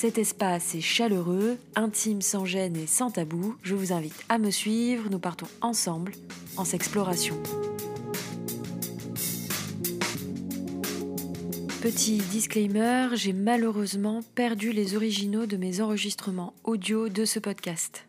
Cet 0.00 0.16
espace 0.16 0.74
est 0.74 0.80
chaleureux, 0.80 1.58
intime 1.76 2.22
sans 2.22 2.46
gêne 2.46 2.74
et 2.74 2.86
sans 2.86 3.10
tabou. 3.10 3.54
Je 3.62 3.74
vous 3.74 3.92
invite 3.92 4.24
à 4.30 4.38
me 4.38 4.50
suivre, 4.50 5.10
nous 5.10 5.18
partons 5.18 5.46
ensemble 5.60 6.12
en 6.56 6.64
s'exploration. 6.64 7.36
Petit 11.82 12.16
disclaimer, 12.16 13.08
j'ai 13.12 13.34
malheureusement 13.34 14.22
perdu 14.34 14.72
les 14.72 14.96
originaux 14.96 15.44
de 15.44 15.58
mes 15.58 15.82
enregistrements 15.82 16.54
audio 16.64 17.10
de 17.10 17.26
ce 17.26 17.38
podcast. 17.38 18.06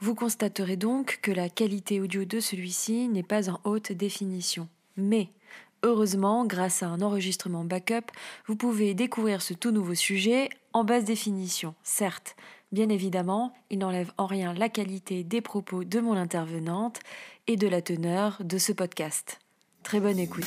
Vous 0.00 0.14
constaterez 0.14 0.76
donc 0.76 1.18
que 1.22 1.32
la 1.32 1.48
qualité 1.48 2.00
audio 2.00 2.24
de 2.24 2.38
celui-ci 2.38 3.08
n'est 3.08 3.24
pas 3.24 3.50
en 3.50 3.58
haute 3.64 3.90
définition. 3.90 4.68
Mais 4.96 5.30
Heureusement, 5.82 6.46
grâce 6.46 6.82
à 6.82 6.86
un 6.86 7.00
enregistrement 7.00 7.64
backup, 7.64 8.10
vous 8.46 8.56
pouvez 8.56 8.94
découvrir 8.94 9.42
ce 9.42 9.54
tout 9.54 9.70
nouveau 9.70 9.94
sujet 9.94 10.48
en 10.72 10.84
basse 10.84 11.04
définition. 11.04 11.74
Certes, 11.82 12.36
bien 12.72 12.88
évidemment, 12.88 13.52
il 13.70 13.78
n'enlève 13.78 14.12
en 14.18 14.26
rien 14.26 14.54
la 14.54 14.68
qualité 14.68 15.24
des 15.24 15.40
propos 15.40 15.84
de 15.84 16.00
mon 16.00 16.14
intervenante 16.14 17.00
et 17.46 17.56
de 17.56 17.68
la 17.68 17.82
teneur 17.82 18.38
de 18.42 18.58
ce 18.58 18.72
podcast. 18.72 19.38
Très 19.82 20.00
bonne 20.00 20.18
écoute. 20.18 20.44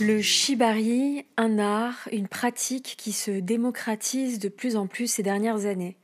Le 0.00 0.20
shibari, 0.20 1.24
un 1.38 1.58
art, 1.58 2.08
une 2.12 2.28
pratique 2.28 2.96
qui 2.98 3.12
se 3.12 3.30
démocratise 3.30 4.38
de 4.38 4.50
plus 4.50 4.76
en 4.76 4.86
plus 4.86 5.10
ces 5.10 5.22
dernières 5.22 5.64
années. 5.64 5.96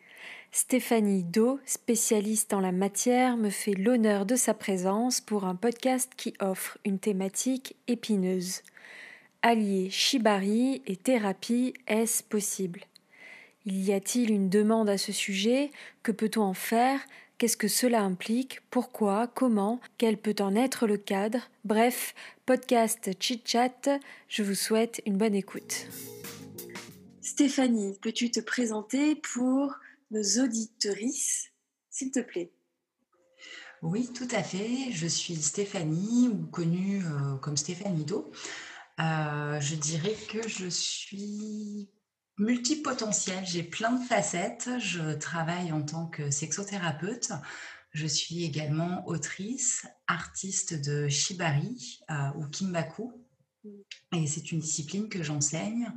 Stéphanie 0.55 1.25
Do, 1.25 1.61
spécialiste 1.64 2.53
en 2.53 2.61
la 2.61 2.72
matière, 2.72 3.39
me 3.39 3.48
fait 3.48 3.72
l'honneur 3.72 4.27
de 4.27 4.36
sa 4.36 4.53
présence 4.53 5.22
pour 5.22 5.45
un 5.47 5.55
podcast 5.55 6.12
qui 6.14 6.34
offre 6.41 6.77
une 6.84 6.98
thématique 6.98 7.75
épineuse. 7.89 8.61
Allier 9.41 9.89
shibari 9.89 10.83
et 10.86 10.97
thérapie, 10.97 11.73
est-ce 11.86 12.23
possible? 12.23 12.83
Y 13.64 13.95
a-t-il 13.95 14.30
une 14.30 14.50
demande 14.50 14.91
à 14.91 14.98
ce 14.98 15.11
sujet? 15.11 15.70
Que 16.03 16.12
peut-on 16.12 16.42
en 16.42 16.55
faire? 16.55 17.00
Qu'est-ce 17.39 17.56
que 17.56 17.67
cela 17.67 18.03
implique? 18.03 18.61
Pourquoi? 18.70 19.28
Comment? 19.28 19.80
Quel 19.97 20.19
peut 20.19 20.36
en 20.41 20.55
être 20.55 20.86
le 20.86 20.98
cadre? 20.98 21.48
Bref, 21.64 22.14
podcast 22.45 23.11
chit-chat, 23.19 23.89
je 24.28 24.42
vous 24.42 24.55
souhaite 24.55 25.00
une 25.06 25.17
bonne 25.17 25.34
écoute. 25.34 25.86
Stéphanie, 27.23 27.97
peux-tu 28.03 28.30
te 28.30 28.41
présenter 28.41 29.14
pour 29.14 29.77
nos 30.13 30.45
auditrices, 30.45 31.51
s'il 31.91 32.11
te 32.11 32.21
plaît. 32.21 32.53
Oui, 33.83 34.09
tout 34.15 34.29
à 34.31 34.43
fait. 34.43 34.93
Je 34.93 35.07
suis 35.09 35.37
Stéphanie, 35.37 36.29
ou 36.29 36.47
connue 36.47 37.05
euh, 37.05 37.37
comme 37.39 37.57
Stéphanie 37.57 38.05
Do. 38.05 38.31
Euh, 39.01 39.61
je 39.61 39.75
dirais 39.75 40.15
que 40.31 40.47
je 40.47 40.69
suis 40.69 41.91
multipotentielle. 42.39 43.45
J'ai 43.45 43.65
plein 43.65 43.93
de 43.93 44.05
facettes. 44.05 44.71
Je 44.79 45.15
travaille 45.15 45.73
en 45.73 45.83
tant 45.83 46.07
que 46.07 46.31
sexothérapeute. 46.31 47.33
Je 47.91 48.07
suis 48.07 48.45
également 48.45 49.07
autrice, 49.09 49.86
artiste 50.07 50.75
de 50.75 51.09
shibari 51.09 52.01
euh, 52.11 52.31
ou 52.36 52.47
kimbaku. 52.47 53.13
Mm. 53.65 53.70
Et 54.17 54.27
c'est 54.27 54.53
une 54.53 54.61
discipline 54.61 55.09
que 55.09 55.23
j'enseigne 55.23 55.92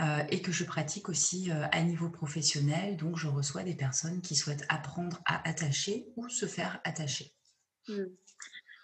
euh, 0.00 0.22
et 0.30 0.40
que 0.40 0.52
je 0.52 0.64
pratique 0.64 1.08
aussi 1.08 1.50
euh, 1.50 1.66
à 1.72 1.82
niveau 1.82 2.08
professionnel. 2.08 2.96
Donc, 2.96 3.16
je 3.16 3.26
reçois 3.26 3.62
des 3.62 3.74
personnes 3.74 4.20
qui 4.20 4.36
souhaitent 4.36 4.64
apprendre 4.68 5.20
à 5.26 5.46
attacher 5.48 6.06
ou 6.16 6.28
se 6.28 6.46
faire 6.46 6.80
attacher. 6.84 7.32
Hmm. 7.88 8.04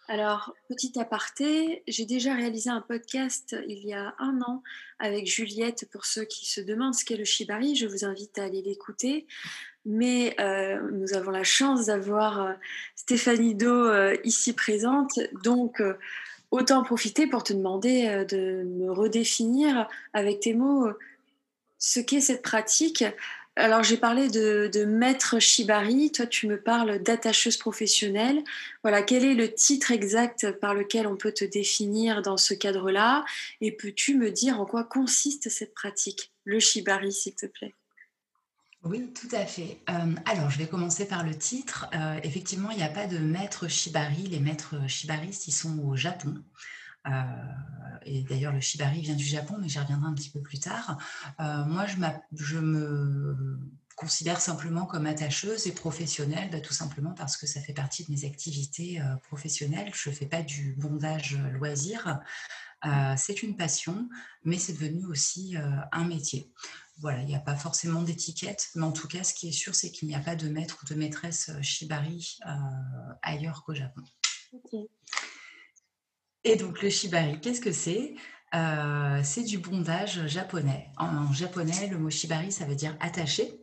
Alors, 0.08 0.52
petit 0.68 0.98
aparté, 0.98 1.82
j'ai 1.86 2.04
déjà 2.04 2.34
réalisé 2.34 2.68
un 2.68 2.80
podcast 2.80 3.56
il 3.68 3.86
y 3.86 3.94
a 3.94 4.14
un 4.18 4.40
an 4.42 4.62
avec 4.98 5.26
Juliette. 5.26 5.88
Pour 5.92 6.04
ceux 6.04 6.24
qui 6.24 6.46
se 6.46 6.60
demandent 6.60 6.94
ce 6.94 7.04
qu'est 7.04 7.16
le 7.16 7.24
shibari, 7.24 7.74
je 7.74 7.86
vous 7.86 8.04
invite 8.04 8.38
à 8.38 8.44
aller 8.44 8.60
l'écouter. 8.60 9.26
Mais 9.86 10.34
euh, 10.40 10.80
nous 10.92 11.14
avons 11.14 11.30
la 11.30 11.44
chance 11.44 11.86
d'avoir 11.86 12.54
Stéphanie 12.96 13.54
Do 13.54 13.88
ici 14.24 14.52
présente. 14.52 15.20
Donc, 15.42 15.80
autant 16.54 16.84
profiter 16.84 17.26
pour 17.26 17.42
te 17.42 17.52
demander 17.52 18.06
euh, 18.06 18.24
de 18.24 18.62
me 18.62 18.92
redéfinir 18.92 19.88
avec 20.12 20.40
tes 20.40 20.54
mots 20.54 20.86
euh, 20.86 20.98
ce 21.78 21.98
qu'est 21.98 22.20
cette 22.20 22.42
pratique. 22.42 23.04
Alors 23.56 23.82
j'ai 23.82 23.96
parlé 23.96 24.28
de, 24.28 24.84
maître 24.84 25.38
shibari, 25.38 26.10
toi 26.10 26.26
tu 26.26 26.46
me 26.46 26.60
parles 26.60 27.00
d'attacheuse 27.00 27.56
professionnelle. 27.56 28.42
Voilà, 28.82 29.02
quel 29.02 29.24
est 29.24 29.34
le 29.34 29.52
titre 29.52 29.90
exact 29.90 30.52
par 30.60 30.74
lequel 30.74 31.06
on 31.06 31.16
peut 31.16 31.32
te 31.32 31.44
définir 31.44 32.22
dans 32.22 32.36
ce 32.36 32.54
cadre-là? 32.54 33.24
Et 33.60 33.70
peux-tu 33.70 34.16
me 34.16 34.30
dire 34.30 34.60
en 34.60 34.66
quoi 34.66 34.82
consiste 34.84 35.50
cette 35.50 35.74
pratique, 35.74 36.32
le 36.44 36.58
shibari 36.58 37.12
s'il 37.12 37.34
te 37.34 37.46
plaît 37.46 37.74
oui, 38.84 39.10
tout 39.14 39.34
à 39.34 39.46
fait. 39.46 39.80
Euh, 39.88 40.14
alors, 40.26 40.50
je 40.50 40.58
vais 40.58 40.66
commencer 40.66 41.08
par 41.08 41.24
le 41.24 41.34
titre. 41.36 41.88
Euh, 41.94 42.20
effectivement, 42.22 42.70
il 42.70 42.76
n'y 42.76 42.82
a 42.82 42.90
pas 42.90 43.06
de 43.06 43.16
maître 43.16 43.66
shibari. 43.66 44.26
Les 44.26 44.40
maîtres 44.40 44.74
shibaristes, 44.88 45.48
ils 45.48 45.52
sont 45.52 45.78
au 45.78 45.96
Japon. 45.96 46.34
Euh, 47.06 47.10
et 48.04 48.22
d'ailleurs, 48.24 48.52
le 48.52 48.60
shibari 48.60 49.00
vient 49.00 49.14
du 49.14 49.24
Japon, 49.24 49.56
mais 49.58 49.70
j'y 49.70 49.78
reviendrai 49.78 50.08
un 50.08 50.12
petit 50.12 50.28
peu 50.28 50.40
plus 50.40 50.58
tard. 50.58 50.98
moi, 51.38 51.86
je, 52.32 52.58
me 52.58 53.58
considère 53.96 54.38
simplement 54.38 54.84
comme 54.84 55.06
attacheuse 55.06 55.66
et 55.66 55.72
professionnelle, 55.72 56.50
bah, 56.50 56.60
tout 56.60 56.74
simplement 56.74 57.12
parce 57.12 57.38
que 57.38 57.46
ça 57.46 57.62
fait 57.62 57.72
partie 57.72 58.04
de 58.04 58.12
mes 58.12 58.26
activités 58.26 59.00
professionnelles. 59.22 59.92
Je 59.94 60.10
ne 60.10 60.14
fais 60.14 60.26
pas 60.26 60.42
du 60.42 60.74
bondage 60.76 61.38
loisir. 61.54 62.20
c'est 63.16 63.42
une 63.42 63.56
passion, 63.56 64.10
mais 64.44 64.58
c'est 64.58 64.74
devenu 64.74 65.06
aussi 65.06 65.56
un 65.92 66.04
métier 66.04 66.52
voilà, 66.98 67.20
il 67.22 67.26
n'y 67.26 67.34
a 67.34 67.40
pas 67.40 67.56
forcément 67.56 68.02
d'étiquette, 68.02 68.70
mais 68.74 68.84
en 68.84 68.92
tout 68.92 69.08
cas, 69.08 69.24
ce 69.24 69.34
qui 69.34 69.48
est 69.48 69.52
sûr, 69.52 69.74
c'est 69.74 69.90
qu'il 69.90 70.08
n'y 70.08 70.14
a 70.14 70.20
pas 70.20 70.36
de 70.36 70.48
maître 70.48 70.78
ou 70.82 70.86
de 70.86 70.94
maîtresse 70.94 71.48
euh, 71.48 71.60
shibari 71.60 72.38
euh, 72.46 72.50
ailleurs 73.22 73.64
qu'au 73.64 73.74
Japon. 73.74 74.02
Et 76.44 76.56
donc, 76.56 76.82
le 76.82 76.90
shibari, 76.90 77.40
qu'est-ce 77.40 77.60
que 77.60 77.72
c'est? 77.72 78.14
Euh, 78.54 79.20
C'est 79.24 79.42
du 79.42 79.58
bondage 79.58 80.26
japonais. 80.28 80.90
En, 80.96 81.32
japonais, 81.32 81.88
le 81.88 81.98
mot 81.98 82.10
shibari, 82.10 82.52
ça 82.52 82.64
veut 82.64 82.76
dire 82.76 82.96
attaché. 83.00 83.58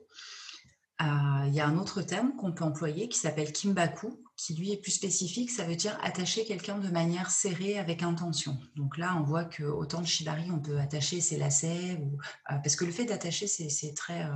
Il 1.00 1.56
y 1.56 1.60
a 1.60 1.66
un 1.66 1.80
autre 1.80 2.04
terme 2.04 2.36
qu'on 2.36 2.52
peut 2.52 2.64
employer 2.64 3.10
qui 3.10 3.18
s'appelle 3.18 3.52
kimbaku, 3.52 4.24
qui 4.42 4.56
lui 4.56 4.72
est 4.72 4.78
plus 4.78 4.92
spécifique, 4.92 5.52
ça 5.52 5.66
veut 5.66 5.76
dire 5.76 5.96
attacher 6.02 6.46
quelqu'un 6.46 6.80
de 6.80 6.88
manière 6.88 7.30
serrée 7.30 7.78
avec 7.78 8.02
intention. 8.02 8.58
Donc 8.76 8.98
là, 8.98 9.16
on 9.20 9.22
voit 9.22 9.46
que 9.46 9.62
autant 9.62 10.02
de 10.02 10.08
shibari, 10.08 10.50
on 10.52 10.60
peut 10.60 10.80
attacher 10.80 11.22
ses 11.22 11.38
lacets, 11.38 12.02
euh, 12.50 12.56
parce 12.64 12.76
que 12.76 12.84
le 12.84 12.92
fait 12.92 13.06
d'attacher, 13.06 13.46
c'est 13.46 13.94
très 13.94 14.24
euh, 14.24 14.30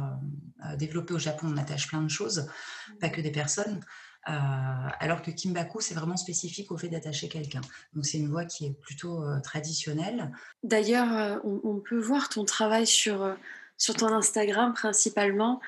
euh, 0.63 0.75
développé 0.75 1.15
au 1.15 1.17
Japon, 1.17 1.47
on 1.51 1.57
attache 1.57 1.87
plein 1.87 2.03
de 2.03 2.09
choses, 2.09 2.47
pas 2.99 3.09
que 3.09 3.19
des 3.19 3.31
personnes. 3.31 3.79
alors 4.25 5.23
que 5.23 5.31
Kimbaku, 5.31 5.81
c'est 5.81 5.95
vraiment 5.95 6.17
spécifique 6.17 6.71
au 6.71 6.77
fait 6.77 6.89
d'attacher 6.89 7.27
quelqu'un. 7.27 7.61
Donc 7.93 8.05
c'est 8.05 8.19
une 8.19 8.29
voie 8.29 8.45
qui 8.45 8.67
est 8.67 8.73
plutôt 8.81 9.23
traditionnelle. 9.41 10.31
D'ailleurs, 10.63 11.41
on, 11.43 11.61
on, 11.63 11.79
peut 11.79 11.99
voir 11.99 12.29
ton 12.29 12.43
travail 12.43 12.85
sur, 12.87 13.35
sur 13.77 13.95
ton 13.95 14.07
Instagram 14.07 14.73
principalement. 14.73 15.61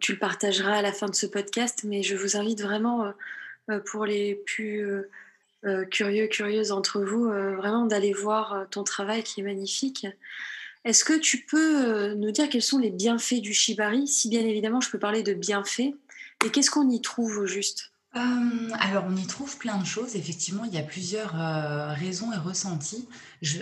Tu 0.00 0.12
le 0.12 0.18
partageras 0.18 0.76
à 0.76 0.82
la 0.82 0.92
fin 0.92 1.06
de 1.06 1.14
ce 1.14 1.26
podcast, 1.26 1.84
mais 1.84 2.02
je 2.02 2.16
vous 2.16 2.36
invite 2.38 2.62
vraiment 2.62 3.12
pour 3.84 4.06
les 4.06 4.34
plus 4.34 4.86
euh, 4.86 5.10
euh, 5.64 5.84
curieux, 5.84 6.26
curieuses 6.26 6.68
d'entre 6.68 7.00
vous, 7.00 7.24
vraiment 7.26 7.86
d'aller 7.86 8.12
voir 8.12 8.66
ton 8.70 8.84
travail 8.84 9.22
qui 9.22 9.40
est 9.40 9.44
magnifique. 9.44 10.06
Est-ce 10.84 11.04
que 11.04 11.18
tu 11.18 11.44
peux 11.44 12.14
nous 12.14 12.30
dire 12.30 12.48
quels 12.48 12.62
sont 12.62 12.78
les 12.78 12.90
bienfaits 12.90 13.40
du 13.40 13.52
shibari? 13.52 14.06
Si 14.06 14.28
bien 14.28 14.40
évidemment 14.40 14.80
je 14.80 14.90
peux 14.90 14.98
parler 14.98 15.22
de 15.22 15.34
bienfaits, 15.34 15.94
et 16.44 16.50
qu'est-ce 16.52 16.70
qu'on 16.70 16.88
y 16.88 17.00
trouve 17.00 17.38
au 17.38 17.46
juste? 17.46 17.92
Alors, 18.14 19.04
on 19.06 19.14
y 19.14 19.26
trouve 19.26 19.58
plein 19.58 19.78
de 19.78 19.84
choses. 19.84 20.16
Effectivement, 20.16 20.64
il 20.64 20.72
y 20.72 20.78
a 20.78 20.82
plusieurs 20.82 21.34
raisons 21.96 22.32
et 22.32 22.36
ressentis. 22.36 23.06
Je, 23.42 23.58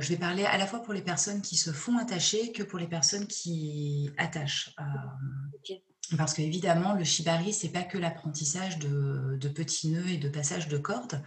je, 0.00 0.08
vais 0.08 0.16
parler 0.16 0.44
à 0.44 0.58
la 0.58 0.66
fois 0.66 0.82
pour 0.82 0.92
les 0.92 1.00
personnes 1.00 1.40
qui 1.40 1.56
se 1.56 1.70
font 1.70 1.96
attacher 1.96 2.52
que 2.52 2.62
pour 2.62 2.78
les 2.78 2.88
personnes 2.88 3.26
qui 3.26 4.10
attachent. 4.18 4.74
Parce 6.16 6.34
qu'évidemment, 6.34 6.94
le 6.94 7.04
shibari, 7.04 7.52
c'est 7.52 7.70
pas 7.70 7.82
que 7.82 7.98
l'apprentissage 7.98 8.78
de, 8.78 9.48
petits 9.48 9.88
nœuds 9.88 10.08
et 10.08 10.18
de 10.18 10.28
passage 10.28 10.68
de 10.68 10.76
cordes, 10.76 11.22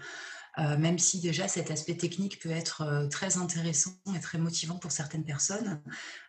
euh, 0.59 0.77
même 0.77 0.97
si 0.97 1.19
déjà 1.19 1.47
cet 1.47 1.71
aspect 1.71 1.95
technique 1.95 2.39
peut 2.39 2.50
être 2.50 2.81
euh, 2.81 3.07
très 3.07 3.38
intéressant 3.38 3.91
et 4.15 4.19
très 4.19 4.38
motivant 4.38 4.77
pour 4.77 4.91
certaines 4.91 5.24
personnes. 5.24 5.81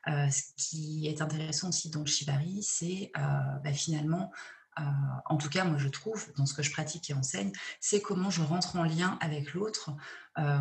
Euh, 0.06 0.28
ce 0.30 0.42
qui 0.56 1.06
est 1.06 1.22
intéressant 1.22 1.70
aussi 1.70 1.90
dans 1.90 2.00
le 2.00 2.06
shibari, 2.06 2.62
c'est 2.62 3.10
bah, 3.14 3.72
finalement 3.72 4.30
en 5.26 5.36
tout 5.36 5.48
cas, 5.48 5.64
moi 5.64 5.78
je 5.78 5.88
trouve, 5.88 6.26
dans 6.36 6.46
ce 6.46 6.54
que 6.54 6.62
je 6.62 6.70
pratique 6.70 7.10
et 7.10 7.14
enseigne, 7.14 7.52
c'est 7.80 8.00
comment 8.00 8.30
je 8.30 8.42
rentre 8.42 8.76
en 8.76 8.84
lien 8.84 9.18
avec 9.20 9.54
l'autre, 9.54 9.90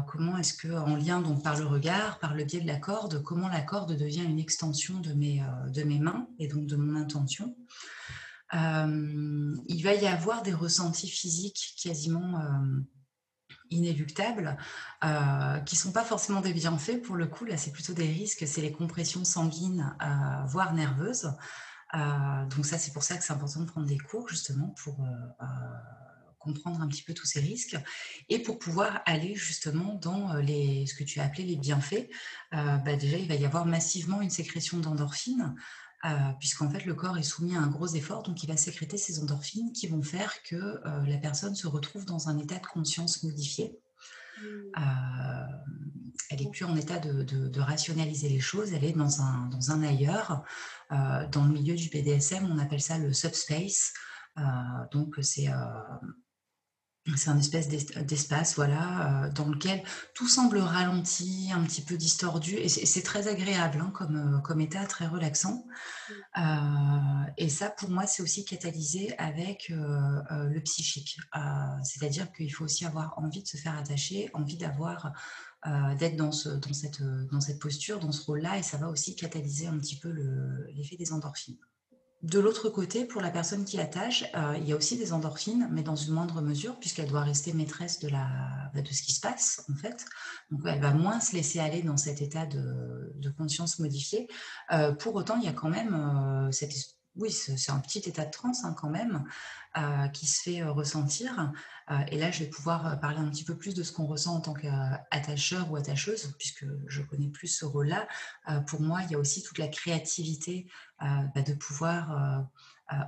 comment 0.08 0.38
est-ce 0.38 0.54
que, 0.54 0.69
en 0.69 0.96
lien 0.96 1.22
donc 1.22 1.44
par 1.44 1.58
le 1.58 1.66
regard, 1.66 2.19
par 2.19 2.34
le 2.34 2.44
biais 2.44 2.62
de 2.62 2.68
la 2.68 2.78
corde, 2.78 3.22
comment 3.24 3.48
la 3.48 3.62
corde 3.62 3.96
devient 3.96 4.24
une 4.24 4.40
extension 4.40 5.00
de 5.00 5.14
mes, 5.14 5.44
mes 5.86 6.00
mains 6.00 6.28
et 6.40 6.48
donc 6.48 6.66
de 6.66 6.75
mon 6.75 7.00
intention. 7.00 7.56
il 8.54 9.81
va 9.84 9.94
y 9.94 10.08
avoir 10.08 10.42
des 10.42 10.54
ressentis 10.54 11.10
physiques 11.10 11.75
quasiment 11.81 12.42
inéluctables, 13.69 14.58
euh, 15.04 15.60
qui 15.60 15.75
ne 15.75 15.80
sont 15.80 15.92
pas 15.92 16.04
forcément 16.04 16.42
des 16.42 16.54
bienfaits 16.54 17.02
pour 17.02 17.16
le 17.16 17.28
coup, 17.28 17.46
là 17.46 17.58
c'est 17.58 17.72
plutôt 17.72 17.94
des 17.94 18.08
risques, 18.08 18.48
c'est 18.48 18.62
les 18.62 18.72
compressions 18.72 19.24
sanguines, 19.24 19.96
euh, 20.02 20.46
voire 20.46 20.74
nerveuses. 20.74 21.31
Euh, 21.95 22.45
donc 22.56 22.66
ça 22.66 22.78
c'est 22.78 22.92
pour 22.92 23.04
ça 23.04 23.18
que 23.18 23.24
c'est 23.24 23.34
important 23.34 23.62
de 23.62 23.66
prendre 23.66 23.88
des 23.88 23.98
cours 23.98 24.28
justement 24.28 24.75
pour 24.84 24.98
comprendre 26.39 26.81
un 26.81 26.88
petit 26.88 27.04
peu 27.04 27.13
tous 27.13 27.25
ces 27.25 27.39
risques 27.39 27.78
et 28.30 28.39
pour 28.39 28.60
pouvoir 28.60 29.01
aller 29.06 29.36
justement 29.36 29.95
dans 29.95 30.34
les, 30.36 30.86
ce 30.86 30.95
que 30.95 31.04
tu 31.04 31.19
as 31.19 31.24
appelé 31.24 31.44
les 31.44 31.57
bienfaits. 31.57 32.10
Bah 32.51 32.95
déjà 32.98 33.18
il 33.18 33.28
va 33.28 33.36
y 33.36 33.45
avoir 33.45 33.66
massivement 33.66 34.22
une 34.22 34.30
sécrétion 34.30 34.80
d'endorphines. 34.80 35.56
Euh, 36.06 36.10
puisqu'en 36.39 36.69
fait 36.69 36.86
le 36.86 36.94
corps 36.94 37.18
est 37.18 37.24
soumis 37.24 37.56
à 37.56 37.60
un 37.60 37.68
gros 37.68 37.88
effort, 37.88 38.22
donc 38.22 38.44
il 38.44 38.48
va 38.48 38.56
sécréter 38.56 38.98
ces 38.98 39.19
endorphines 39.19 39.74
qui 39.74 39.88
vont 39.88 40.04
faire 40.04 40.44
que 40.44 40.56
euh, 40.56 41.06
la 41.07 41.18
personne 41.18 41.56
se 41.56 41.66
retrouve 41.66 42.06
dans 42.06 42.30
un 42.30 42.38
état 42.38 42.60
de 42.60 42.68
conscience 42.68 43.24
modifié. 43.24 43.80
Mmh. 44.40 44.45
Euh, 46.18 46.36
elle 46.36 46.42
n'est 46.42 46.52
plus 46.52 46.66
en 46.66 46.75
état 46.75 47.00
de, 47.00 47.60
rationaliser 47.60 48.30
les 48.30 48.40
choses, 48.40 48.74
elle 48.74 48.84
est 48.84 48.94
dans 48.94 49.22
un, 49.22 49.48
dans 49.48 49.72
un 49.72 49.84
ailleurs. 49.84 50.44
dans 50.90 51.46
le 51.46 51.52
milieu 51.52 51.75
du 51.75 51.90
BDSM, 51.90 52.46
on 52.50 52.60
appelle 52.60 52.81
ça 52.81 52.98
le 52.98 53.14
subspace. 53.14 53.94
donc 54.92 55.16
c'est 55.22 55.48
c'est 57.16 57.30
un 57.30 57.38
espèce 57.38 57.69
d'espace 57.69 58.56
voilà, 58.56 59.25
euh, 59.25 59.31
dans 59.31 59.48
lequel 59.48 59.84
tout 60.14 60.28
semble 60.28 60.58
ralenti, 60.58 61.50
un 61.54 61.64
petit 61.64 61.81
peu 61.81 61.96
distordu, 61.96 62.56
et 62.56 62.68
c'est 62.68 63.02
très 63.02 63.28
agréable 63.28 63.80
hein, 63.81 63.92
comme, 63.94 64.36
euh, 64.36 64.40
comme 64.40 64.60
état, 64.60 64.86
très 64.86 65.08
relaxant. 65.08 65.66
Euh, 66.38 66.44
et 67.38 67.50
ça, 67.50 67.69
pour 67.69 67.90
moi, 67.90 68.06
c'est 68.08 68.22
aussi 68.24 68.44
catalysé 68.44 69.18
avec 69.18 69.69
le 69.69 70.60
psychique. 70.62 71.18
C'est-à-dire 71.84 72.31
qu'il 72.31 72.52
faut 72.54 72.66
aussi 72.66 72.86
avoir 72.86 73.18
envie 73.18 73.44
de 73.44 73.48
se 73.48 73.58
faire 73.58 73.78
attacher, 73.78 74.30
envie 74.34 74.58
d'avoir 74.58 75.14
d'être 76.00 76.16
dans, 76.16 76.31
ce, 76.31 76.50
dans, 76.50 77.42
cette, 77.42 77.60
posture, 77.60 78.00
dans 78.00 78.12
ce 78.12 78.25
rôle-là, 78.25 78.58
et 78.58 78.64
ça 78.64 78.78
va 78.78 78.90
aussi 78.90 79.16
catalyser 79.16 79.68
un 79.68 79.78
petit 79.78 79.98
peu 79.98 80.10
l'effet 80.75 80.96
des 80.96 81.12
endorphines. 81.12 81.58
De 82.24 82.40
l'autre 82.40 82.69
côté, 82.69 83.06
pour 83.06 83.22
la 83.22 83.30
personne 83.30 83.64
qui 83.64 83.80
attache, 83.80 84.25
euh, 84.36 84.58
il 84.58 84.68
y 84.68 84.74
a 84.74 84.75
aussi 84.75 84.98
des 84.98 85.14
endorphines, 85.14 85.69
mais 85.72 85.84
dans 85.84 85.96
une 85.96 86.14
moindre 86.16 86.42
mesure, 86.42 86.80
puisqu'elle 86.80 87.08
doit 87.08 87.22
rester 87.22 87.54
maîtresse 87.54 88.04
bah, 88.04 88.81
de 88.81 88.92
ce 88.92 89.04
qui 89.04 89.12
se 89.12 89.19
passe, 89.19 89.64
en 89.72 89.75
fait. 89.75 90.04
Donc, 90.50 90.62
elle 90.66 90.81
va 90.81 90.94
moins 90.94 91.19
se 91.19 91.36
laisser 91.36 91.60
aller 91.60 91.84
dans 91.84 91.98
cet 91.98 92.24
état 92.24 92.48
de, 92.48 93.30
conscience 93.38 93.78
modifié. 93.78 94.28
Euh, 94.72 94.94
pour 94.94 95.14
autant, 95.14 95.38
il 95.38 95.44
y 95.44 95.48
a 95.48 95.54
quand 95.54 95.69
même 95.69 95.94
euh, 95.94 96.52
cette 96.52 96.74
oui, 97.18 97.31
c'est 97.31 97.72
un 97.72 97.80
petit 97.80 98.00
état 98.00 98.25
de 98.25 98.31
transe 98.31 98.64
hein, 98.64 98.75
quand 98.80 98.90
même 98.90 99.24
euh, 99.78 100.08
qui 100.10 100.25
se 100.28 100.42
fait 100.42 100.62
euh, 100.62 100.72
ressentir. 100.72 101.52
Euh, 101.92 102.00
et 102.12 102.18
là, 102.18 102.31
je 102.31 102.40
vais 102.40 102.50
pouvoir 102.50 103.00
parler 103.00 103.19
un 103.19 103.30
petit 103.30 103.44
peu 103.44 103.56
plus 103.56 103.74
de 103.74 103.84
ce 103.84 103.92
qu'on 103.92 104.06
ressent 104.06 104.36
en 104.36 104.42
tant 104.42 104.54
qu'attacheur 104.54 105.72
ou 105.72 105.75
attacheuse, 105.75 106.34
puisque 106.38 106.66
je 106.88 107.02
connais 107.02 107.28
plus 107.30 107.48
ce 107.48 107.66
rôle-là. 107.66 108.08
pour 108.68 108.81
moi, 108.81 109.02
il 109.04 109.12
y 109.12 109.16
a 109.16 109.19
aussi 109.19 109.44
toute 109.44 109.58
la 109.58 109.68
créativité 109.68 110.68
bah, 111.00 111.42
de 111.46 111.54
pouvoir 111.54 112.48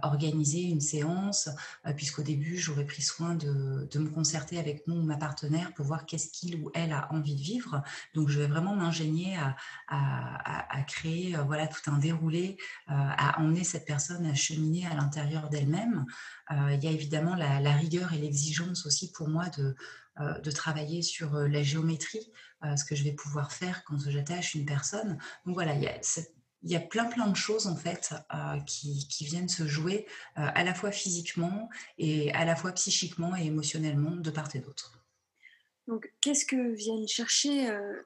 organiser 0.04 0.62
une 0.62 0.82
séance, 0.82 1.50
euh, 1.86 1.94
puisqu'au 1.94 2.22
début, 2.22 2.58
j'aurais 2.58 2.86
pris 2.86 3.02
soin 3.02 3.36
de, 3.36 3.88
me 4.00 4.10
concerter 4.10 4.60
avec 4.60 4.88
mon 4.88 5.04
ma 5.04 5.18
partenaire 5.18 5.74
pour 5.74 5.86
voir 5.86 6.06
qu'est-ce 6.06 6.30
qu'il 6.32 6.62
ou 6.62 6.72
elle 6.74 6.92
a 6.92 7.12
envie 7.14 7.36
de 7.36 7.42
vivre. 7.42 7.82
Donc, 8.14 8.30
je 8.30 8.40
vais 8.40 8.48
vraiment 8.48 8.76
m'ingénier 8.76 9.38
à, 9.88 10.84
créer 10.88 11.36
euh, 11.36 11.44
voilà, 11.44 11.68
tout 11.68 11.92
un 11.92 11.98
déroulé, 11.98 12.58
euh, 12.90 12.94
à 12.94 13.40
emmener 13.40 13.64
cette 13.64 13.86
personne 13.86 14.26
à 14.26 14.34
cheminer 14.34 14.88
à 14.88 14.96
l'intérieur 14.96 15.50
d'elle-même. 15.50 16.06
il 16.52 16.84
y 16.84 16.88
a 16.88 16.92
évidemment 16.92 17.36
la, 17.36 17.74
rigueur 17.74 18.14
et 18.14 18.18
l'exigence 18.18 18.86
aussi 18.86 19.12
pour 19.12 19.30
moi 19.30 19.46
de, 19.50 19.76
de 20.42 20.52
travailler 20.52 21.02
sur 21.02 21.34
la 21.34 21.64
géométrie, 21.64 22.32
ce 22.76 22.84
que 22.84 22.96
je 22.96 23.04
vais 23.04 23.14
pouvoir 23.14 23.52
faire 23.52 23.84
quand 23.84 23.98
j'attache 24.10 24.56
une 24.56 24.66
personne. 24.66 25.18
Donc 25.46 25.56
voilà, 25.56 25.76
il 25.76 25.82
y 25.82 25.88
a 25.88 25.98
cette 26.02 26.39
il 26.64 26.72
y 26.72 26.76
a 26.76 26.80
plein 26.80 27.06
plein 27.06 27.28
de 27.28 27.36
choses 27.36 27.68
en 27.68 27.76
fait 27.76 28.14
euh, 28.34 28.60
qui, 28.66 29.26
viennent 29.26 29.50
se 29.50 29.68
jouer 29.68 30.06
euh, 30.38 30.42
à 30.54 30.64
la 30.64 30.74
fois 30.74 30.92
physiquement 30.92 31.70
et 31.98 32.34
à 32.34 32.46
la 32.46 32.56
fois 32.56 32.72
psychiquement 32.74 33.36
et 33.36 33.46
émotionnellement 33.46 34.16
de 34.16 34.30
part 34.30 34.54
et 34.56 34.60
d'autre. 34.60 34.94
Donc 35.88 36.12
qu'est-ce 36.22 36.46
que 36.46 36.74
viennent 36.74 37.08
chercher 37.08 37.70
euh, 37.70 38.02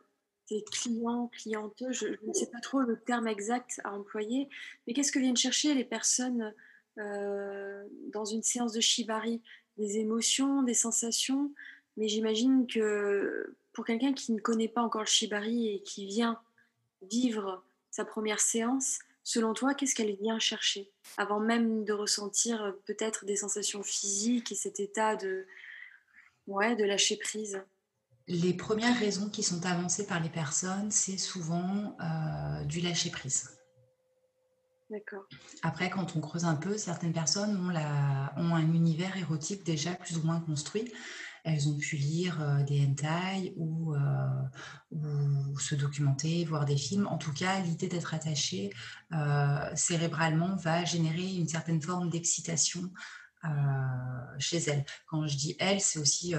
tes 0.48 0.64
clients, 0.64 1.30
clientes 1.30 1.84
je, 1.92 2.08
ne 2.08 2.34
sais 2.34 2.50
pas 2.52 2.60
trop 2.60 2.82
le 2.82 3.00
terme 3.00 3.28
exact 3.28 3.82
à 3.84 3.94
employer, 3.94 4.50
mais 4.86 4.94
qu'est-ce 4.94 5.12
que 5.12 5.20
viennent 5.20 5.38
chercher 5.38 5.74
les 5.74 5.86
personnes 5.86 6.54
dans 6.96 8.26
une 8.26 8.44
séance 8.44 8.74
de 8.74 8.80
shibari? 8.80 9.42
Des 9.78 9.98
émotions, 9.98 10.62
des 10.62 10.76
sensations, 10.76 11.52
mais 11.98 12.08
j'imagine 12.08 12.68
que 12.68 13.56
pour 13.74 13.84
quelqu'un 13.84 14.14
qui 14.14 14.32
ne 14.32 14.40
connaît 14.40 14.68
pas 14.68 14.84
encore 14.84 15.02
le 15.02 15.08
shibari 15.08 15.70
et 15.70 15.82
qui 15.82 16.06
vient 16.06 16.40
vivre 17.02 17.64
sa 17.94 18.06
première 18.06 18.40
séance, 18.40 18.98
selon 19.24 19.54
toi, 19.54 19.76
qu'est-ce 19.76 19.94
qu'elle 19.94 20.16
vient 20.16 20.40
chercher 20.40 20.92
avant 21.18 21.40
même 21.40 21.86
de 21.86 21.94
ressentir 21.94 22.64
euh, 22.64 22.72
peut-être 22.88 23.24
des 23.26 23.36
sensations 23.36 23.84
physiques 23.84 24.52
et 24.52 24.56
cet 24.56 24.80
état 24.80 25.16
de, 25.16 25.46
ouais, 26.48 26.76
de 26.76 26.86
lâcher 26.86 27.18
prise? 27.18 27.62
Les 28.28 28.56
premières 28.56 28.98
raisons 28.98 29.30
qui 29.30 29.44
sont 29.44 29.64
avancées 29.68 30.08
par 30.08 30.20
les 30.20 30.30
personnes, 30.30 30.90
c'est 30.90 31.20
souvent 31.20 31.96
euh, 32.02 32.64
du 32.64 32.82
lâcher 32.82 33.12
prise. 33.12 33.52
D'accord. 34.90 35.26
Après, 35.62 35.92
quand 35.92 36.16
on 36.16 36.20
creuse 36.20 36.46
un 36.46 36.56
peu, 36.56 36.80
certaines 36.80 37.14
personnes 37.14 37.56
ont, 37.64 37.70
la, 37.70 38.34
ont 38.38 38.56
un 38.56 38.74
univers 38.74 39.16
érotique 39.18 39.64
déjà 39.64 39.94
plus 39.94 40.18
ou 40.18 40.24
moins 40.24 40.40
construit 40.40 40.92
elles 41.44 41.68
ont 41.68 41.78
pu 41.78 41.98
lire 41.98 42.42
euh, 42.42 42.64
des 42.64 42.86
hentai 42.86 43.54
ou, 43.58 43.94
euh, 43.96 44.00
ou, 44.92 45.60
se 45.60 45.76
documenter, 45.76 46.46
voir 46.46 46.66
des 46.66 46.78
films. 46.78 47.08
En 47.08 47.18
tout 47.18 47.34
cas, 47.34 47.60
l'idée 47.60 47.88
d'être 47.88 48.14
attaché 48.14 48.72
euh, 49.14 49.70
cérébralement 49.76 50.56
va 50.56 50.86
générer 50.86 51.36
une 51.36 51.48
certaine 51.48 51.82
forme 51.82 52.10
d'excitation 52.10 52.92
chez 54.40 54.60
elles. 54.70 54.86
Quand 55.06 55.28
je 55.28 55.36
dis 55.36 55.58
elles, 55.60 55.82
c'est 55.82 56.00
aussi 56.00 56.34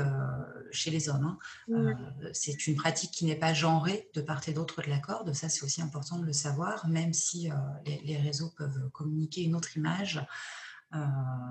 chez 0.71 0.91
les 0.91 1.11
hommes. 1.11 1.37
Hein. 1.71 1.99
c'est 2.33 2.67
une 2.67 2.77
pratique 2.77 3.11
qui 3.11 3.27
n'est 3.27 3.37
pas 3.37 3.53
genrée 3.53 4.09
de 4.15 4.23
part 4.23 4.41
et 4.49 4.55
d'autre 4.55 4.81
de 4.81 4.89
la 4.89 5.01
corde. 5.01 5.35
Ça, 5.35 5.51
c'est 5.51 5.65
aussi 5.65 5.83
important 5.83 6.19
de 6.19 6.25
le 6.25 6.33
savoir, 6.33 6.89
même 6.89 7.13
si 7.13 7.51
les, 7.85 8.01
les, 8.07 8.17
réseaux 8.17 8.55
peuvent 8.57 8.89
communiquer 8.95 9.43
une 9.43 9.55
autre 9.55 9.77
image. 9.77 10.27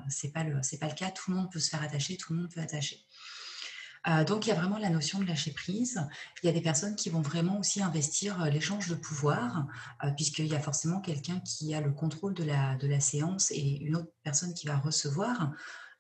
c'est 0.09 0.31
pas 0.31 0.43
le 0.43 0.63
c'est 0.63 0.79
pas 0.79 0.87
le 0.87 0.95
cas. 0.95 1.11
Tout 1.11 1.29
le 1.29 1.37
monde 1.37 1.51
peut 1.51 1.59
se 1.59 1.69
faire 1.69 1.83
attacher, 1.83 2.17
tout 2.17 2.33
le 2.33 2.39
monde 2.39 2.51
peut 2.51 2.59
attacher. 2.59 3.05
Euh, 4.07 4.23
donc, 4.23 4.45
il 4.45 4.49
y 4.49 4.51
a 4.51 4.55
vraiment 4.55 4.77
la 4.77 4.89
notion 4.89 5.19
de 5.19 5.25
lâcher 5.25 5.51
prise. 5.51 6.05
Il 6.41 6.47
y 6.47 6.49
a 6.49 6.51
des 6.51 6.61
personnes 6.61 6.95
qui 6.95 7.09
vont 7.09 7.21
vraiment 7.21 7.59
aussi 7.59 7.81
investir 7.81 8.41
euh, 8.41 8.49
l'échange 8.49 8.89
de 8.89 8.95
pouvoir, 8.95 9.67
euh, 10.03 10.11
puisqu'il 10.11 10.47
y 10.47 10.55
a 10.55 10.59
forcément 10.59 10.99
quelqu'un 10.99 11.39
qui 11.39 11.73
a 11.73 11.81
le 11.81 11.91
contrôle 11.91 12.33
de 12.33 12.43
la, 12.43 12.75
de 12.75 12.87
la 12.87 12.99
séance 12.99 13.51
et 13.51 13.77
une 13.81 13.95
autre 13.95 14.11
personne 14.23 14.53
qui 14.53 14.67
va 14.67 14.77
recevoir. 14.77 15.51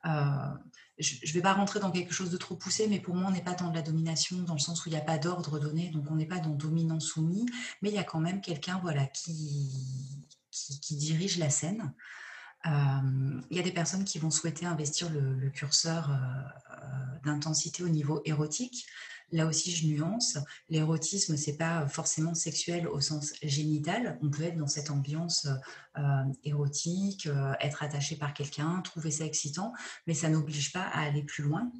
je 0.03 1.27
ne 1.27 1.33
vais 1.33 1.41
pas 1.41 1.53
rentrer 1.53 1.79
dans 1.79 1.91
quelque 1.91 2.13
chose 2.13 2.29
de 2.29 2.37
trop 2.37 2.55
poussé, 2.55 2.87
mais 2.87 2.99
pour 2.99 3.15
moi, 3.15 3.29
on 3.29 3.31
n'est 3.31 3.43
pas 3.43 3.55
dans 3.55 3.69
de 3.69 3.75
la 3.75 3.81
domination, 3.81 4.41
dans 4.43 4.53
le 4.53 4.59
sens 4.59 4.85
où 4.85 4.89
il 4.89 4.91
n'y 4.91 4.97
a 4.97 5.01
pas 5.01 5.17
d'ordre 5.17 5.59
donné, 5.59 5.89
donc 5.89 6.05
on 6.11 6.15
n'est 6.15 6.25
pas 6.25 6.39
dans 6.39 6.55
dominant-soumis, 6.55 7.45
mais 7.81 7.89
il 7.89 7.95
y 7.95 7.99
a 7.99 8.03
quand 8.03 8.19
même 8.19 8.41
quelqu'un 8.41 8.79
voilà, 8.83 9.05
qui, 9.07 9.71
qui, 10.51 10.95
dirige 10.95 11.37
la 11.37 11.49
scène. 11.49 11.93
Il 12.65 13.57
y 13.57 13.59
a 13.59 13.63
des 13.63 13.71
personnes 13.71 14.05
qui 14.05 14.19
vont 14.19 14.31
souhaiter 14.31 14.65
investir 14.65 15.09
le, 15.09 15.49
curseur 15.49 16.09
d'intensité 17.23 17.83
au 17.83 17.89
niveau 17.89 18.21
érotique. 18.25 18.85
Là 19.33 19.47
aussi, 19.47 19.71
je 19.71 19.87
nuance. 19.87 20.37
L'érotisme, 20.69 21.35
c'est 21.37 21.57
pas 21.57 21.87
forcément 21.87 22.35
sexuel 22.35 22.87
au 22.87 23.01
sens 23.01 23.33
génital. 23.41 24.19
On 24.21 24.29
peut 24.29 24.43
être 24.43 24.57
dans 24.57 24.67
cette 24.67 24.91
ambiance 24.91 25.47
euh, 25.97 26.23
érotique, 26.43 27.25
euh, 27.25 27.53
être 27.59 27.81
attaché 27.81 28.15
par 28.15 28.35
quelqu'un, 28.35 28.81
trouver 28.81 29.09
ça 29.09 29.25
excitant, 29.25 29.73
mais 30.05 30.13
ça 30.13 30.29
n'oblige 30.29 30.71
pas 30.71 30.83
à 30.83 31.01
aller 31.01 31.23
plus 31.23 31.43
loin. 31.43 31.71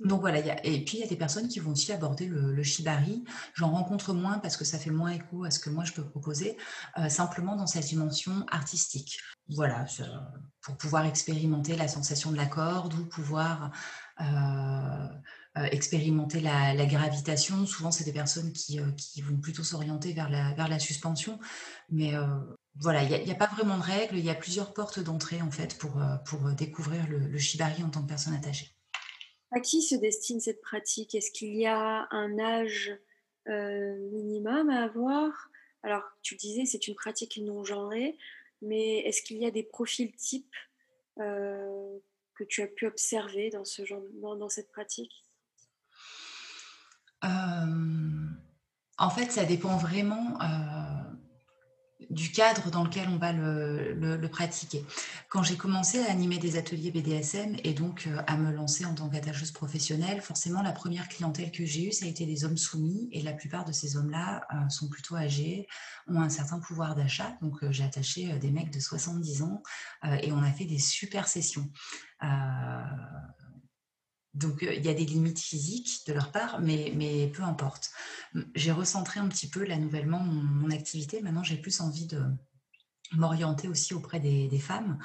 Donc 0.00 0.20
voilà, 0.20 0.40
et 0.66 0.84
puis 0.84 0.98
il 0.98 1.00
y 1.00 1.04
a 1.04 1.06
des 1.06 1.16
personnes 1.16 1.46
qui 1.48 1.60
vont 1.60 1.70
aussi 1.70 1.92
aborder 1.92 2.26
le, 2.26 2.62
shibari. 2.64 3.24
J'en 3.54 3.70
rencontre 3.70 4.12
moins 4.12 4.40
parce 4.40 4.56
que 4.56 4.64
ça 4.64 4.76
fait 4.76 4.90
moins 4.90 5.10
écho 5.10 5.44
à 5.44 5.52
ce 5.52 5.60
que 5.60 5.70
moi 5.70 5.84
je 5.84 5.92
peux 5.92 6.04
proposer, 6.04 6.56
euh, 6.98 7.08
simplement 7.08 7.54
dans 7.54 7.68
cette 7.68 7.86
dimension 7.86 8.44
artistique. 8.50 9.20
Voilà, 9.48 9.86
pour 10.62 10.76
pouvoir 10.76 11.04
expérimenter 11.04 11.76
la 11.76 11.88
sensation 11.88 12.30
de 12.32 12.36
la 12.36 12.46
corde 12.46 12.94
ou 12.94 13.04
pouvoir 13.04 13.72
euh, 14.20 15.08
euh, 15.58 15.64
expérimenter 15.70 16.40
la, 16.40 16.86
gravitation. 16.86 17.66
Souvent, 17.66 17.90
c'est 17.90 18.04
des 18.04 18.12
personnes 18.12 18.52
qui, 18.52 18.80
euh, 18.80 18.86
vont 19.22 19.36
plutôt 19.36 19.62
s'orienter 19.62 20.14
vers 20.14 20.30
la, 20.30 20.78
suspension. 20.78 21.38
Mais 21.90 22.12
voilà, 22.80 23.02
il 23.02 23.24
n'y 23.24 23.30
a, 23.30 23.36
pas 23.36 23.46
vraiment 23.46 23.76
de 23.76 23.82
règles, 23.82 24.16
il 24.16 24.24
y 24.24 24.30
a 24.30 24.34
plusieurs 24.34 24.72
portes 24.72 24.98
d'entrée 24.98 25.42
en 25.42 25.50
fait 25.50 25.78
pour, 25.78 26.02
pour 26.24 26.40
découvrir 26.52 27.06
le, 27.08 27.18
le 27.18 27.38
shibari 27.38 27.84
en 27.84 27.90
tant 27.90 28.02
que 28.02 28.08
personne 28.08 28.34
attachée. 28.34 28.74
À 29.52 29.60
qui 29.60 29.82
se 29.82 29.94
destine 29.94 30.40
cette 30.40 30.62
pratique? 30.62 31.14
Est-ce 31.14 31.30
qu'il 31.30 31.54
y 31.54 31.66
a 31.66 32.08
un 32.10 32.38
âge 32.38 32.92
minimum 33.46 34.70
à 34.70 34.84
avoir? 34.84 35.50
Alors, 35.82 36.02
tu 36.22 36.34
disais, 36.34 36.64
c'est 36.64 36.88
une 36.88 36.94
pratique 36.94 37.38
non 37.42 37.62
genrée, 37.62 38.16
mais 38.64 38.98
est-ce 39.00 39.22
qu'il 39.22 39.38
y 39.38 39.46
a 39.46 39.50
des 39.50 39.62
profils 39.62 40.14
types 40.14 40.54
que 41.16 42.44
tu 42.48 42.62
as 42.62 42.66
pu 42.66 42.86
observer 42.86 43.50
dans, 43.50 43.64
cette 44.48 44.70
pratique? 44.70 45.24
En 47.22 49.10
fait, 49.10 49.30
ça 49.30 49.44
dépend 49.44 49.76
vraiment 49.76 50.38
du 52.10 52.30
cadre 52.30 52.70
dans 52.70 52.84
lequel 52.84 53.08
on 53.08 53.18
va 53.18 53.32
le, 53.32 54.28
pratiquer. 54.30 54.84
Quand 55.28 55.42
j'ai 55.42 55.56
commencé 55.56 56.00
à 56.00 56.10
animer 56.10 56.38
des 56.38 56.56
ateliers 56.56 56.90
BDSM 56.90 57.56
et 57.62 57.72
donc 57.74 58.06
euh, 58.06 58.22
à 58.26 58.36
me 58.36 58.52
lancer 58.52 58.84
en 58.84 58.94
tant 58.94 59.08
qu'attacheuse 59.08 59.52
professionnelle, 59.52 60.20
forcément 60.22 60.62
la 60.62 60.72
première 60.72 61.08
clientèle 61.08 61.52
que 61.52 61.64
j'ai 61.64 61.88
eue, 61.88 61.92
ça 61.92 62.06
a 62.06 62.08
été 62.08 62.26
des 62.26 62.44
hommes 62.44 62.56
soumis 62.56 63.08
et 63.12 63.22
la 63.22 63.32
plupart 63.32 63.64
de 63.64 63.72
ces 63.72 63.96
hommes-là 63.96 64.46
euh, 64.52 64.68
sont 64.70 64.88
plutôt 64.88 65.16
âgés, 65.16 65.68
ont 66.08 66.20
un 66.20 66.30
certain 66.30 66.58
pouvoir 66.58 66.94
d'achat. 66.94 67.36
Donc 67.42 67.62
euh, 67.62 67.70
j'ai 67.70 67.84
attaché 67.84 68.38
des 68.38 68.50
mecs 68.50 68.72
de 68.72 68.80
70 68.80 69.42
ans 69.42 69.62
et 70.22 70.32
on 70.32 70.42
a 70.42 70.50
fait 70.52 70.64
des 70.64 70.78
super 70.78 71.28
sessions. 71.28 71.70
Donc, 74.34 74.58
il 74.62 74.84
y 74.84 74.88
a 74.88 74.94
des 74.94 75.04
limites 75.04 75.38
physiques 75.38 76.00
de 76.06 76.12
leur 76.12 76.32
part, 76.32 76.60
mais, 76.60 76.92
mais 76.96 77.28
peu 77.28 77.42
importe. 77.42 77.90
J'ai 78.54 78.72
recentré 78.72 79.20
un 79.20 79.28
petit 79.28 79.48
peu 79.48 79.64
là 79.64 79.76
nouvellement 79.76 80.20
mon, 80.20 80.70
activité. 80.70 81.22
Maintenant, 81.22 81.44
j'ai 81.44 81.56
plus 81.56 81.80
envie 81.80 82.06
de 82.06 82.20
m'orienter 83.12 83.68
aussi 83.68 83.94
auprès 83.94 84.18
des, 84.18 84.58
femmes 84.58 84.98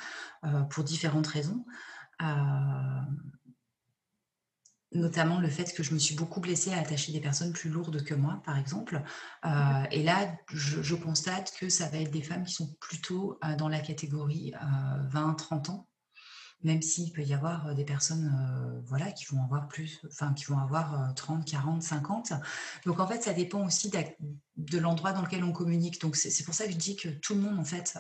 pour 0.72 0.84
différentes 0.84 1.28
raisons. 1.28 1.64
notamment 4.92 5.40
le 5.40 5.50
fait 5.50 5.72
que 5.76 5.84
je 5.84 5.94
me 5.94 6.00
suis 6.00 6.16
beaucoup 6.16 6.40
blessée 6.40 6.74
à 6.74 6.80
attacher 6.80 7.12
des 7.12 7.22
personnes 7.22 7.54
plus 7.54 7.70
lourdes 7.70 8.04
que 8.04 8.16
moi, 8.16 8.42
par 8.46 8.58
exemple. 8.58 9.04
et 9.92 10.04
là, 10.04 10.36
je, 10.52 10.82
je, 10.82 10.96
constate 10.96 11.54
que 11.60 11.70
ça 11.70 11.88
va 11.90 12.00
être 12.00 12.12
des 12.12 12.24
femmes 12.24 12.46
qui 12.46 12.54
sont 12.54 12.74
plutôt 12.80 13.40
dans 13.60 13.70
la 13.70 13.80
catégorie 13.80 14.54
20-30 15.12 15.70
ans 15.70 15.89
même 16.64 16.82
s'il 16.82 17.14
peut 17.14 17.24
y 17.24 17.34
avoir 17.34 17.74
des 17.74 17.86
personnes 17.86 18.84
voilà, 18.86 19.12
qui 19.12 19.26
vont 19.26 19.42
avoir 19.44 19.68
plus, 19.68 20.02
enfin 20.08 20.34
qui 20.34 20.46
vont 20.46 20.60
avoir 20.60 21.14
30, 21.16 21.46
40, 21.46 21.82
50. 21.82 22.34
Donc 22.86 23.00
en 23.00 23.08
fait, 23.08 23.22
ça 23.22 23.34
dépend 23.34 23.66
aussi 23.66 23.90
de 24.58 24.78
l'endroit 24.78 25.14
dans 25.14 25.22
lequel 25.22 25.44
on 25.44 25.54
communique. 25.54 26.02
Donc 26.02 26.16
c'est 26.18 26.44
pour 26.44 26.54
ça 26.54 26.66
que 26.66 26.72
je 26.72 26.78
dis 26.78 26.96
que 26.98 27.08
tout 27.08 27.34
le 27.34 27.42
monde 27.42 27.58
en 27.60 27.64
fait 27.64 27.98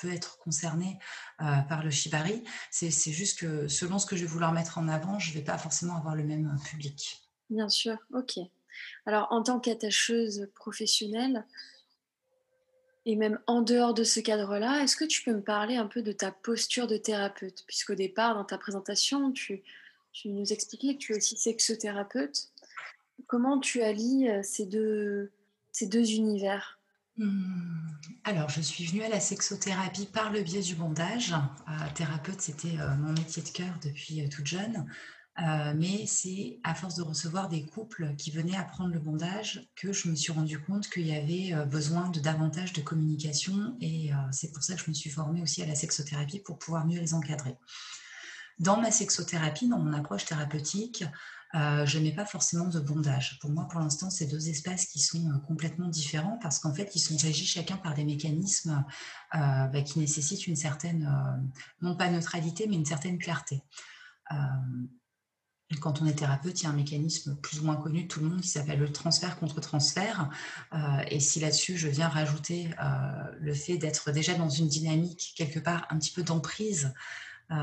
peut 0.00 0.12
être 0.12 0.38
concerné 0.38 0.98
par 1.38 1.84
le 1.84 1.90
shibari. 1.90 2.42
C'est 2.70 3.12
juste 3.12 3.38
que 3.38 3.68
selon 3.68 3.98
ce 4.00 4.06
que 4.06 4.16
je 4.16 4.22
vais 4.22 4.28
vouloir 4.28 4.52
mettre 4.52 4.78
en 4.78 4.88
avant, 4.88 5.18
je 5.18 5.30
ne 5.30 5.34
vais 5.34 5.44
pas 5.44 5.56
forcément 5.56 5.96
avoir 5.96 6.16
le 6.16 6.24
même 6.24 6.56
public. 6.64 7.20
Bien 7.50 7.68
sûr, 7.68 7.96
ok. 8.14 8.38
Alors 9.06 9.28
en 9.30 9.42
tant 9.42 9.60
qu'attacheuse 9.60 10.48
professionnelle, 10.54 11.46
et 13.06 13.16
même 13.16 13.38
en 13.46 13.62
dehors 13.62 13.94
de 13.94 14.04
ce 14.04 14.20
cadre-là, 14.20 14.82
est-ce 14.82 14.96
que 14.96 15.04
tu 15.04 15.22
peux 15.22 15.32
me 15.32 15.42
parler 15.42 15.76
un 15.76 15.86
peu 15.86 16.02
de 16.02 16.12
ta 16.12 16.30
posture 16.30 16.86
de 16.86 16.96
thérapeute? 16.96 17.64
Puisqu'au 17.66 17.94
départ, 17.94 18.34
dans 18.34 18.44
ta 18.44 18.58
présentation, 18.58 19.32
tu, 19.32 19.62
nous 20.26 20.52
expliquais 20.52 20.94
que 20.94 20.98
tu 20.98 21.12
es 21.12 21.16
aussi 21.16 21.36
sexothérapeute. 21.36 22.48
Comment 23.26 23.58
tu 23.58 23.82
allies 23.82 24.28
euh, 24.28 24.40
ces 24.42 24.66
deux, 24.66 25.30
ces 25.72 25.86
deux 25.86 26.12
univers? 26.12 26.78
Mmh. 27.16 27.88
alors, 28.24 28.48
je 28.48 28.62
suis 28.62 28.86
venue 28.86 29.02
à 29.02 29.08
la 29.08 29.20
sexothérapie 29.20 30.06
par 30.06 30.32
le 30.32 30.42
biais 30.42 30.62
du 30.62 30.74
bondage. 30.74 31.32
Euh, 31.32 31.72
thérapeute, 31.94 32.40
c'était 32.40 32.78
euh, 32.78 32.94
mon 32.96 33.12
métier 33.12 33.42
de 33.42 33.48
cœur 33.48 33.74
depuis 33.82 34.26
toute 34.28 34.46
jeune. 34.46 34.86
Euh, 35.38 35.72
mais 35.76 36.06
c'est 36.06 36.58
à 36.64 36.74
force 36.74 36.96
de 36.96 37.02
recevoir 37.02 37.48
des 37.48 37.64
couples 37.64 38.14
qui 38.16 38.30
venaient 38.30 38.56
apprendre 38.56 38.92
le 38.92 38.98
bondage 38.98 39.68
que 39.76 39.92
je 39.92 40.08
me 40.08 40.16
suis 40.16 40.32
rendu 40.32 40.60
compte 40.60 40.90
qu'il 40.90 41.06
y 41.06 41.14
avait 41.14 41.54
euh, 41.54 41.64
besoin 41.64 42.08
de 42.08 42.18
davantage 42.20 42.72
de 42.72 42.82
communication 42.82 43.76
et 43.80 44.12
euh, 44.12 44.16
c'est 44.32 44.52
pour 44.52 44.62
ça 44.62 44.74
que 44.74 44.82
je 44.82 44.90
me 44.90 44.94
suis 44.94 45.08
formée 45.08 45.40
aussi 45.40 45.62
à 45.62 45.66
la 45.66 45.76
sexothérapie 45.76 46.40
pour 46.40 46.58
pouvoir 46.58 46.86
mieux 46.86 47.00
les 47.00 47.14
encadrer. 47.14 47.56
Dans 48.58 48.78
ma 48.80 48.90
sexothérapie, 48.90 49.68
dans 49.68 49.78
mon 49.78 49.92
approche 49.94 50.26
thérapeutique, 50.26 51.04
je 51.54 51.98
n'ai 51.98 52.14
pas 52.14 52.26
forcément 52.26 52.68
de 52.68 52.78
bondage. 52.78 53.38
Pour 53.40 53.50
moi, 53.50 53.66
pour 53.68 53.80
l'instant, 53.80 54.10
c'est 54.10 54.26
deux 54.26 54.50
espaces 54.50 54.84
qui 54.84 54.98
sont 54.98 55.40
complètement 55.48 55.88
différents 55.88 56.38
parce 56.42 56.58
qu'en 56.58 56.74
fait, 56.74 56.94
ils 56.94 57.00
sont 57.00 57.16
régis 57.16 57.48
chacun 57.48 57.78
par 57.78 57.94
des 57.94 58.04
mécanismes 58.04 58.84
bah, 59.32 59.82
qui 59.82 59.98
nécessitent 59.98 60.46
une 60.46 60.56
certaine, 60.56 61.10
non 61.80 61.96
pas 61.96 62.10
neutralité, 62.10 62.66
mais 62.68 62.76
une 62.76 62.84
certaine 62.84 63.18
clarté 63.18 63.62
quand 65.78 66.02
on 66.02 66.06
est 66.06 66.14
thérapeute, 66.18 66.60
il 66.60 66.64
y 66.64 66.66
a 66.66 66.70
un 66.70 66.74
mécanisme 66.74 67.36
plus 67.36 67.60
ou 67.60 67.64
moins 67.64 67.76
connu 67.76 68.02
de 68.02 68.08
tout 68.08 68.20
le 68.20 68.28
monde 68.28 68.40
qui 68.40 68.48
s'appelle 68.48 68.80
le 68.80 68.90
transfert 68.90 69.38
contre 69.38 69.60
transfert. 69.60 70.28
Euh, 70.72 70.78
et 71.08 71.20
si 71.20 71.38
là-dessus, 71.38 71.76
je 71.76 71.88
viens 71.88 72.08
rajouter 72.08 72.70
euh, 72.82 73.22
le 73.38 73.54
fait 73.54 73.76
d'être 73.76 74.10
déjà 74.10 74.34
dans 74.34 74.48
une 74.48 74.66
dynamique, 74.66 75.32
quelque 75.36 75.60
part, 75.60 75.86
un 75.90 75.98
petit 75.98 76.12
peu 76.12 76.24
d'emprise, 76.24 76.92
euh, 77.52 77.54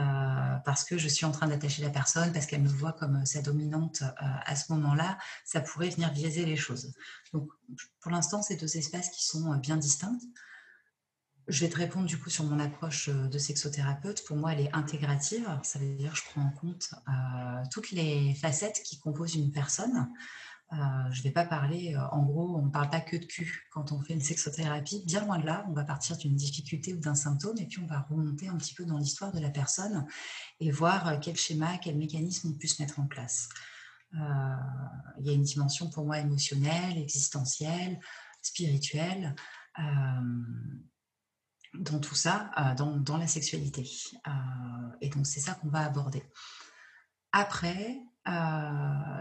parce 0.66 0.84
que 0.86 0.98
je 0.98 1.08
suis 1.08 1.26
en 1.26 1.32
train 1.32 1.48
d'attacher 1.48 1.82
la 1.82 1.90
personne, 1.90 2.32
parce 2.32 2.46
qu'elle 2.46 2.62
me 2.62 2.70
voit 2.70 2.94
comme 2.94 3.26
sa 3.26 3.42
dominante 3.42 4.04
à 4.18 4.56
ce 4.56 4.72
moment-là, 4.74 5.18
ça 5.46 5.60
pourrait 5.60 5.90
venir 5.90 6.12
biaiser 6.14 6.46
les 6.46 6.58
choses. 6.58 6.94
Donc, 7.34 7.50
pour 8.00 8.12
l'instant, 8.12 8.42
c'est 8.42 8.56
deux 8.56 8.78
espaces 8.78 9.10
qui 9.10 9.26
sont 9.26 9.56
bien 9.56 9.78
distincts. 9.78 10.18
Je 11.48 11.62
vais 11.62 11.70
te 11.70 11.78
répondre 11.78 12.06
du 12.06 12.20
coup 12.20 12.30
sur 12.30 12.44
mon 12.44 12.60
approche 12.60 13.08
euh, 13.08 13.28
de 13.28 13.38
sexothérapeute. 13.38 14.26
Pour 14.26 14.36
moi, 14.36 14.52
elle 14.52 14.60
est 14.60 14.76
intégrative. 14.76 15.48
Ça 15.64 15.80
veut 15.80 15.96
dire 15.96 16.12
que 16.12 16.18
je 16.18 16.24
prends 16.26 16.42
en 16.42 16.52
compte 16.52 16.90
euh, 17.08 17.64
toutes 17.72 17.92
les 17.92 18.34
facettes 18.36 18.82
qui 18.84 19.00
composent 19.00 19.36
une 19.36 19.52
personne. 19.52 20.10
Euh, 20.74 20.76
je 21.12 21.20
ne 21.20 21.24
vais 21.24 21.32
pas 21.32 21.46
parler, 21.46 21.96
en 22.12 22.24
gros, 22.24 22.58
on 22.58 22.66
ne 22.66 22.70
parle 22.70 22.90
pas 22.90 23.00
que 23.00 23.16
de 23.16 23.24
cul 23.24 23.66
quand 23.72 23.94
on 23.94 24.02
fait 24.02 24.14
une 24.14 24.22
sexothérapie. 24.22 25.04
Bien 25.06 25.24
loin 25.24 25.40
de 25.40 25.46
là, 25.46 25.66
on 25.70 25.72
va 25.72 25.86
partir 25.86 26.18
d'une 26.18 26.36
difficulté 26.36 26.94
ou 26.94 27.00
d'un 27.00 27.16
symptôme 27.16 27.58
et 27.60 27.66
puis 27.66 27.80
on 27.80 27.88
va 27.88 28.02
remonter 28.10 28.50
un 28.50 28.58
petit 28.58 28.74
peu 28.74 28.84
dans 28.84 28.98
l'histoire 28.98 29.32
de 29.32 29.40
la 29.40 29.50
personne 29.50 30.06
et 30.60 30.70
voir 30.70 31.22
quel 31.22 31.38
schéma, 31.38 31.78
quel 31.78 31.98
mécanisme 31.98 32.50
on 32.50 32.60
peut 32.60 32.68
se 32.68 32.82
mettre 32.82 33.00
en 33.00 33.08
place. 33.08 33.48
il 34.12 35.26
y 35.26 35.30
a 35.30 35.34
une 35.34 35.44
dimension 35.44 35.90
pour 35.90 36.06
moi 36.06 36.20
émotionnelle, 36.20 36.98
existentielle, 36.98 38.02
spirituelle 38.42 39.34
dans 41.74 42.00
tout 42.00 42.16
ça, 42.16 42.52
euh, 42.58 42.76
dans, 42.76 43.18
la 43.18 43.28
sexualité. 43.28 43.90
Euh, 44.28 44.32
et 45.02 45.10
donc, 45.10 45.26
c'est 45.26 45.40
ça 45.40 45.54
qu'on 45.54 45.70
va 45.70 45.86
aborder. 45.86 46.24
Après, 47.32 48.00
euh, 48.28 48.32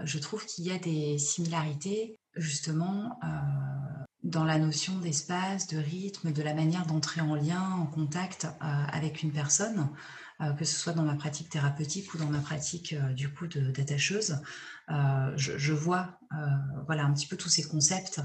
je 0.04 0.18
trouve 0.18 0.44
qu'il 0.46 0.64
y 0.64 0.72
a 0.72 0.78
des 0.78 1.18
similarités, 1.18 2.18
justement, 2.36 3.18
dans 4.22 4.44
la 4.44 4.58
notion 4.58 4.98
d'espace, 4.98 5.68
de 5.68 5.78
rythme, 5.78 6.32
de 6.32 6.42
la 6.42 6.54
manière 6.54 6.86
d'entrer 6.86 7.20
en 7.20 7.34
lien, 7.34 7.62
en 7.72 7.86
contact 7.86 8.48
avec 8.60 9.22
une 9.22 9.32
personne, 9.32 9.88
que 10.58 10.64
ce 10.64 10.76
soit 10.76 10.92
dans 10.92 11.04
ma 11.04 11.14
pratique 11.14 11.48
thérapeutique 11.48 12.12
ou 12.14 12.18
dans 12.18 12.28
ma 12.28 12.40
pratique, 12.40 12.94
du 13.14 13.32
coup, 13.32 13.46
d'attacheuse. 13.46 14.40
Je, 14.88 15.56
je, 15.56 15.72
vois, 15.72 16.18
voilà, 16.86 17.04
un 17.04 17.12
petit 17.12 17.26
peu 17.26 17.36
tous 17.36 17.48
ces 17.48 17.62
concepts 17.62 18.20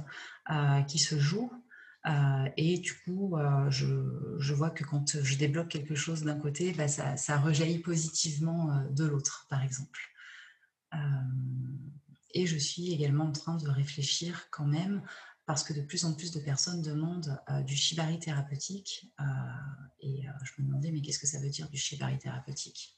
qui 0.87 0.99
se 0.99 1.19
jouent 1.19 1.51
euh, 2.07 2.49
et 2.57 2.79
du 2.79 2.93
coup, 3.03 3.37
euh, 3.37 3.69
je, 3.69 4.53
vois 4.53 4.71
que 4.71 4.83
quand 4.83 5.21
je 5.21 5.37
débloque 5.37 5.67
quelque 5.67 5.95
chose 5.95 6.23
d'un 6.23 6.39
côté, 6.39 6.73
bah, 6.73 6.87
ça, 6.87 7.37
rejaillit 7.37 7.79
positivement 7.79 8.71
euh, 8.71 8.89
de 8.89 9.05
l'autre, 9.05 9.45
par 9.49 9.63
exemple. 9.63 9.99
et 12.33 12.45
je 12.45 12.57
suis 12.57 12.91
également 12.91 13.25
en 13.25 13.31
train 13.31 13.57
de 13.57 13.69
réfléchir 13.69 14.47
quand 14.51 14.65
même, 14.65 15.03
parce 15.45 15.63
que 15.63 15.73
de 15.73 15.81
plus 15.81 16.05
en 16.05 16.13
plus 16.13 16.31
de 16.31 16.39
personnes 16.39 16.81
demandent 16.81 17.39
du 17.65 17.75
shibari 17.75 18.19
thérapeutique. 18.19 19.11
et 19.99 20.23
je 20.43 20.61
me 20.61 20.67
demandais, 20.67 20.91
mais 20.91 21.01
qu'est-ce 21.01 21.19
que 21.19 21.27
ça 21.27 21.39
veut 21.39 21.49
dire 21.49 21.69
du 21.69 21.77
shibari 21.77 22.17
thérapeutique? 22.17 22.97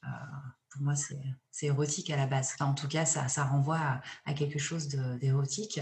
Pour 0.69 0.81
moi, 0.81 0.95
c'est 0.95 1.65
érotique 1.65 2.09
à 2.09 2.17
la 2.17 2.27
base. 2.27 2.55
en 2.59 2.73
tout 2.73 2.87
cas, 2.87 3.05
ça, 3.05 3.43
renvoie 3.43 4.01
à 4.25 4.33
quelque 4.33 4.59
chose 4.59 4.87
d'érotique. 4.87 5.79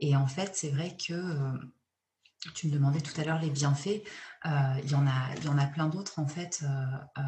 Et 0.00 0.16
en 0.16 0.26
fait, 0.26 0.52
c'est 0.54 0.70
vrai 0.70 0.96
que 0.96 1.12
euh, 1.12 1.52
tu 2.54 2.68
me 2.68 2.72
demandais 2.72 3.00
tout 3.00 3.18
à 3.20 3.24
l'heure 3.24 3.40
les 3.40 3.50
bienfaits. 3.50 4.02
Euh, 4.46 4.50
il, 4.82 4.90
y 4.90 4.94
en 4.94 5.06
a, 5.06 5.34
il 5.36 5.44
y 5.44 5.48
en 5.48 5.58
a 5.58 5.66
plein 5.66 5.88
d'autres, 5.88 6.18
en 6.18 6.26
fait, 6.26 6.62
euh, 6.62 7.20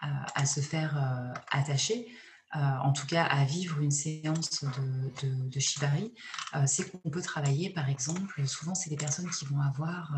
à, 0.00 0.46
se 0.46 0.60
faire 0.60 1.32
attacher. 1.50 2.06
en 2.52 2.92
tout 2.92 3.06
cas 3.06 3.24
à 3.24 3.44
vivre 3.46 3.80
une 3.80 3.90
séance 3.90 4.62
de, 5.22 5.48
de, 5.48 5.60
shibari, 5.60 6.12
c'est 6.66 6.90
qu'on 6.90 7.08
peut 7.08 7.22
travailler, 7.22 7.70
par 7.70 7.88
exemple, 7.88 8.46
souvent 8.46 8.74
c'est 8.74 8.90
des 8.90 8.96
personnes 8.96 9.30
qui 9.30 9.46
vont 9.46 9.62
avoir 9.62 10.12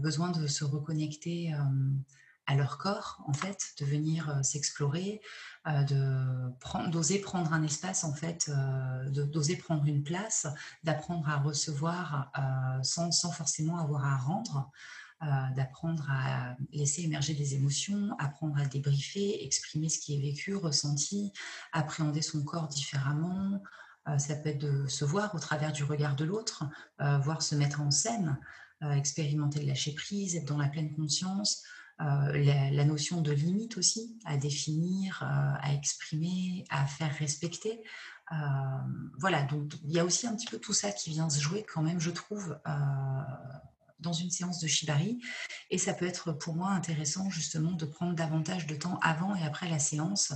besoin 0.00 0.30
de 0.32 0.46
se 0.46 0.64
reconnecter 0.64 1.54
à 2.50 2.56
leur 2.56 2.78
corps, 2.78 3.22
en 3.28 3.32
fait, 3.32 3.74
de 3.78 3.84
venir 3.86 4.40
s'explorer, 4.42 5.20
de 5.66 6.50
d'oser 6.90 7.20
prendre 7.20 7.52
un 7.52 7.62
espace, 7.62 8.02
en 8.02 8.12
fait, 8.12 8.50
d'oser 9.06 9.56
prendre 9.56 9.84
une 9.86 10.02
place, 10.02 10.48
d'apprendre 10.82 11.28
à 11.28 11.36
recevoir 11.36 12.32
sans, 12.82 13.12
sans, 13.12 13.30
forcément 13.30 13.78
avoir 13.78 14.04
à 14.04 14.16
rendre. 14.16 14.68
d'apprendre 15.54 16.06
à 16.10 16.56
laisser 16.72 17.02
émerger 17.02 17.34
des 17.34 17.54
émotions, 17.54 18.16
apprendre 18.18 18.58
à 18.58 18.64
débriefer, 18.64 19.44
exprimer 19.44 19.88
ce 19.88 20.00
qui 20.00 20.16
est 20.16 20.20
vécu, 20.20 20.56
ressenti, 20.56 21.32
appréhender 21.72 22.22
son 22.22 22.42
corps 22.42 22.68
différemment, 22.68 23.62
ça 24.18 24.34
peut 24.34 24.48
être 24.48 24.58
de 24.58 24.86
se 24.88 25.04
voir 25.04 25.34
au 25.34 25.38
travers 25.38 25.72
du 25.72 25.84
regard 25.84 26.16
de 26.16 26.24
l'autre, 26.24 26.64
voir 26.98 27.42
se 27.42 27.54
mettre 27.54 27.80
en 27.80 27.92
scène, 27.92 28.38
expérimenter 28.80 29.60
le 29.60 29.66
lâcher 29.66 29.94
prise, 29.94 30.34
être 30.34 30.48
dans 30.48 30.58
la 30.58 30.68
pleine 30.68 30.92
conscience, 30.96 31.62
la, 32.00 32.84
notion 32.84 33.20
de 33.20 33.32
limite 33.32 33.76
aussi, 33.76 34.16
à 34.24 34.36
définir, 34.36 35.22
à 35.22 35.72
exprimer, 35.74 36.64
à 36.70 36.86
faire 36.86 37.14
respecter. 37.18 37.82
voilà, 39.18 39.42
donc 39.42 39.72
il 39.84 39.92
y 39.92 39.98
a 39.98 40.04
aussi 40.04 40.26
un 40.26 40.34
petit 40.34 40.46
peu 40.46 40.58
tout 40.58 40.72
ça 40.72 40.92
qui 40.92 41.10
vient 41.10 41.28
se 41.28 41.40
jouer 41.40 41.64
quand 41.72 41.82
même, 41.82 42.00
je 42.00 42.10
trouve, 42.10 42.58
dans 44.00 44.12
une 44.12 44.30
séance 44.30 44.60
de 44.60 44.66
Shibari. 44.66 45.20
Et 45.70 45.78
ça 45.78 45.94
peut 45.94 46.06
être 46.06 46.32
pour 46.32 46.54
moi 46.54 46.70
intéressant 46.70 47.30
justement 47.30 47.72
de 47.72 47.84
prendre 47.84 48.14
davantage 48.14 48.66
de 48.66 48.74
temps 48.74 48.98
avant 49.02 49.34
et 49.34 49.44
après 49.44 49.68
la 49.68 49.78
séance 49.78 50.32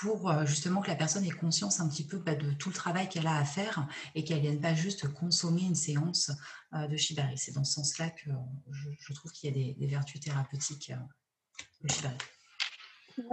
pour 0.00 0.30
euh, 0.30 0.44
justement 0.44 0.80
que 0.80 0.88
la 0.88 0.96
personne 0.96 1.24
ait 1.24 1.30
conscience 1.30 1.80
un 1.80 1.88
petit 1.88 2.04
peu 2.04 2.18
bah, 2.18 2.34
de 2.34 2.52
tout 2.52 2.68
le 2.68 2.74
travail 2.74 3.08
qu'elle 3.08 3.26
a 3.26 3.36
à 3.36 3.44
faire 3.44 3.86
et 4.14 4.24
qu'elle 4.24 4.38
ne 4.38 4.42
vienne 4.42 4.60
pas 4.60 4.74
juste 4.74 5.12
consommer 5.12 5.62
une 5.62 5.74
séance 5.74 6.30
euh, 6.74 6.86
de 6.86 6.96
Shibari. 6.96 7.36
C'est 7.36 7.52
dans 7.52 7.64
ce 7.64 7.74
sens-là 7.74 8.10
que 8.10 8.30
je, 8.70 9.12
trouve 9.12 9.32
qu'il 9.32 9.50
y 9.50 9.70
a 9.70 9.74
des, 9.74 9.86
vertus 9.86 10.20
thérapeutiques 10.20 10.90
euh, 10.90 11.82
de 11.82 11.92
Shibari. 11.92 12.16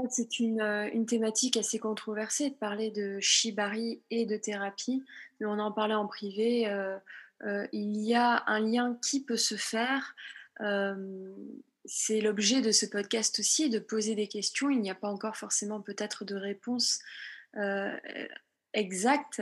C'est 0.10 0.40
une, 0.40 1.06
thématique 1.08 1.58
assez 1.58 1.78
controversée 1.78 2.50
de 2.50 2.56
parler 2.56 2.90
de 2.90 3.20
Shibari 3.20 4.02
et 4.10 4.26
de 4.26 4.36
thérapie. 4.36 5.04
Mais 5.40 5.46
on 5.46 5.60
en 5.60 5.72
parlait 5.72 5.94
en 5.94 6.08
privé. 6.08 6.64
il 7.72 7.98
y 7.98 8.16
a 8.16 8.44
un 8.48 8.60
lien 8.62 8.98
qui 9.04 9.24
peut 9.24 9.38
se 9.38 9.54
faire 9.56 10.16
c'est 11.88 12.22
l'objet 12.22 12.62
de 12.62 12.72
ce 12.72 12.86
podcast 12.86 13.40
aussi, 13.40 13.70
de 13.70 13.80
poser 13.80 14.16
des 14.16 14.28
questions. 14.28 14.70
Il 14.70 14.82
n'y 14.82 14.90
a 14.90 14.96
pas 14.96 15.10
encore 15.10 15.38
forcément 15.38 15.82
peut-être 15.82 16.26
de 16.26 16.36
réponse 16.36 17.00
euh, 17.58 17.96
exacte, 18.74 19.42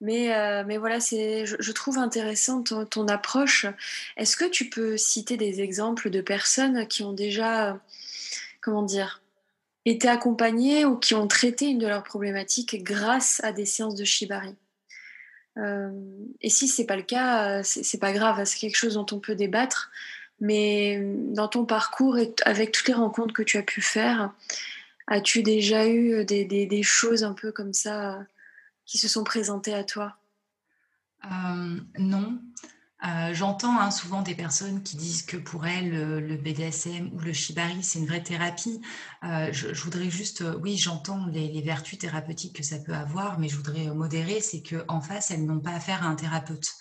mais, 0.00 0.34
euh, 0.34 0.64
mais 0.66 0.78
voilà, 0.78 1.00
c'est, 1.00 1.44
je, 1.44 1.72
trouve 1.72 1.98
intéressant 1.98 2.62
ton, 2.62 3.08
approche. 3.08 3.66
Est-ce 4.16 4.36
que 4.36 4.48
tu 4.48 4.70
peux 4.70 4.96
citer 4.96 5.36
des 5.36 5.60
exemples 5.60 6.08
de 6.08 6.22
personnes 6.22 6.86
qui 6.86 7.02
ont 7.02 7.12
déjà, 7.12 7.78
comment 8.62 8.82
dire, 8.82 9.22
été 9.84 10.08
accompagnées 10.08 10.84
ou 10.84 10.96
qui 10.96 11.14
ont 11.14 11.28
traité 11.28 11.66
une 11.66 11.78
de 11.78 11.86
leurs 11.86 12.04
problématiques 12.04 12.82
grâce 12.82 13.42
à 13.44 13.52
des 13.52 13.66
séances 13.66 13.94
de 13.94 14.04
Shibari? 14.04 14.54
Euh, 15.58 15.90
et 16.40 16.48
si 16.48 16.68
c'est 16.68 16.86
pas 16.86 16.96
le 16.96 17.02
cas, 17.02 17.62
c'est 17.62 18.00
pas 18.00 18.12
grave, 18.12 18.42
c'est 18.46 18.58
quelque 18.58 18.76
chose 18.76 18.94
dont 18.94 19.06
on 19.12 19.20
peut 19.20 19.34
débattre. 19.34 19.90
Mais 20.40 20.98
euh, 20.98 21.14
dans 21.34 21.48
ton 21.48 21.64
parcours 21.64 22.18
et 22.18 22.34
avec 22.44 22.72
toutes 22.72 22.88
les 22.88 22.94
rencontres 22.94 23.34
que 23.34 23.42
tu 23.42 23.58
as 23.58 23.62
pu 23.62 23.82
faire, 23.82 24.32
as-tu 25.06 25.42
déjà 25.42 25.86
eu 25.86 26.24
des, 26.24 26.82
choses 26.82 27.24
un 27.24 27.32
peu 27.32 27.52
comme 27.52 27.74
ça 27.74 28.14
euh, 28.14 28.22
qui 28.86 28.98
se 28.98 29.08
sont 29.08 29.24
présentées 29.24 29.74
à 29.74 29.84
toi? 29.84 30.16
Euh, 31.24 31.80
Non. 31.98 32.40
J'entends 33.32 33.80
hein, 33.80 33.90
souvent 33.90 34.20
des 34.20 34.34
personnes 34.34 34.82
qui 34.82 34.98
disent 34.98 35.22
que 35.22 35.38
pour 35.38 35.66
elles, 35.66 35.88
le, 35.90 36.36
BDSM 36.36 37.10
ou 37.14 37.20
le 37.20 37.32
shibari, 37.32 37.82
c'est 37.82 37.98
une 37.98 38.04
vraie 38.04 38.22
thérapie. 38.22 38.82
je, 39.22 39.82
voudrais 39.82 40.10
juste, 40.10 40.44
oui, 40.60 40.76
j'entends 40.76 41.24
les, 41.32 41.48
les, 41.48 41.62
vertus 41.62 41.98
thérapeutiques 41.98 42.56
que 42.56 42.62
ça 42.62 42.78
peut 42.78 42.92
avoir, 42.92 43.38
mais 43.38 43.48
je 43.48 43.56
voudrais 43.56 43.86
modérer, 43.86 44.42
c'est 44.42 44.62
qu'en 44.62 45.00
face, 45.00 45.30
elles 45.30 45.46
n'ont 45.46 45.60
pas 45.60 45.70
affaire 45.70 46.02
à 46.02 46.08
un 46.08 46.14
thérapeute. 46.14 46.74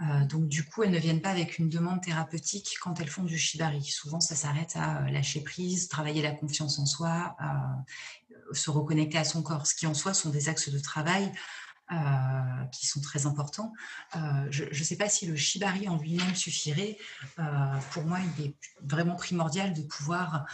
Euh, 0.00 0.24
donc 0.24 0.48
du 0.48 0.64
coup, 0.64 0.82
elles 0.82 0.90
ne 0.90 0.98
viennent 0.98 1.20
pas 1.20 1.30
avec 1.30 1.58
une 1.58 1.68
demande 1.68 2.02
thérapeutique 2.02 2.76
quand 2.80 3.00
elles 3.00 3.08
font 3.08 3.24
du 3.24 3.38
shibari. 3.38 3.82
Souvent, 3.82 4.20
ça 4.20 4.34
s'arrête 4.34 4.72
à 4.76 5.02
euh, 5.02 5.10
lâcher 5.10 5.42
prise, 5.42 5.88
travailler 5.88 6.22
la 6.22 6.32
confiance 6.32 6.78
en 6.78 6.86
soi, 6.86 7.36
euh, 7.42 8.54
se 8.54 8.70
reconnecter 8.70 9.18
à 9.18 9.24
son 9.24 9.42
corps, 9.42 9.66
ce 9.66 9.74
qui 9.74 9.86
en 9.86 9.94
soi 9.94 10.14
sont 10.14 10.30
des 10.30 10.48
axes 10.48 10.70
de 10.70 10.78
travail 10.78 11.30
qui 12.70 12.86
sont 12.86 13.00
très 13.00 13.26
importants. 13.26 13.72
je 14.14 14.62
ne 14.62 14.84
sais 14.84 14.94
pas 14.94 15.08
si 15.08 15.26
le 15.26 15.34
shibari 15.34 15.88
en 15.88 15.96
lui-même 15.98 16.36
suffirait. 16.36 16.96
pour 17.90 18.04
moi, 18.04 18.20
il 18.38 18.44
est 18.44 18.54
vraiment 18.80 19.16
primordial 19.16 19.74
de 19.74 19.82
pouvoir 19.82 20.46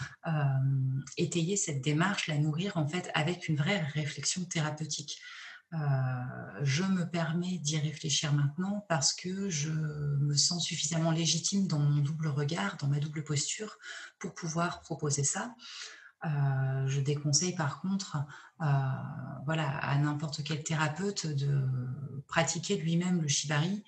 étayer 1.19 1.59
cette 1.59 1.83
démarche, 1.83 2.29
la 2.29 2.39
nourrir 2.39 2.79
en 2.79 2.89
fait 2.89 3.11
avec 3.13 3.49
une 3.49 3.57
vraie 3.57 3.81
réflexion 3.93 4.47
thérapeutique. 4.47 5.21
Je 5.73 6.83
me 6.85 7.05
permets 7.05 7.59
d'y 7.59 7.79
réfléchir 7.79 8.33
maintenant 8.33 8.87
parce 8.89 9.13
que 9.13 9.51
je 9.51 9.71
me 9.71 10.35
sens 10.35 10.65
suffisamment 10.65 11.11
légitime 11.11 11.67
dans 11.67 11.79
mon 11.79 12.01
double 12.01 12.29
regard, 12.29 12.77
dans 12.79 12.89
ma 12.89 12.99
double 12.99 13.25
posture, 13.25 13.79
pour 14.19 14.35
pouvoir 14.35 14.81
proposer 14.81 15.25
ça. 15.25 15.55
Euh, 16.25 16.87
je 16.87 17.01
déconseille 17.01 17.55
par 17.55 17.81
contre 17.81 18.17
euh, 18.63 18.65
voilà, 19.45 19.69
à 19.79 19.97
n'importe 19.99 20.43
quel 20.43 20.63
thérapeute 20.65 21.27
de 21.27 21.69
pratiquer 22.27 22.79
lui-même 22.79 23.21
le 23.21 23.29
shibari 23.29 23.85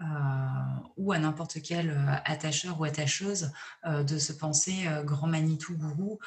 euh, 0.00 0.04
ou 0.96 1.10
à 1.10 1.18
n'importe 1.18 1.60
quel 1.60 1.90
euh, 1.90 2.14
attacheur 2.24 2.80
ou 2.80 2.84
attacheuse 2.84 3.50
euh, 3.84 4.04
de 4.04 4.16
se 4.16 4.32
penser 4.32 4.86
grand 5.02 5.26
Manitou 5.26 5.76
gourou 5.76 6.20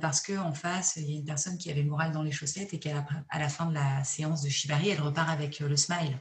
parce 0.00 0.20
qu'en 0.20 0.52
face, 0.52 0.94
il 0.96 1.10
y 1.10 1.14
a 1.14 1.18
une 1.18 1.24
personne 1.24 1.58
qui 1.58 1.68
avait 1.68 1.82
le 1.82 1.90
moral 1.90 2.12
dans 2.12 2.22
les 2.22 2.30
chaussettes 2.30 2.72
et 2.72 2.78
qu'à 2.78 3.04
la, 3.36 3.48
fin 3.48 3.66
de 3.66 3.74
la 3.74 4.04
séance 4.04 4.42
de 4.42 4.48
Shibari, 4.48 4.90
elle 4.90 5.00
repart 5.00 5.28
avec 5.28 5.58
le 5.58 5.76
smile. 5.76 6.20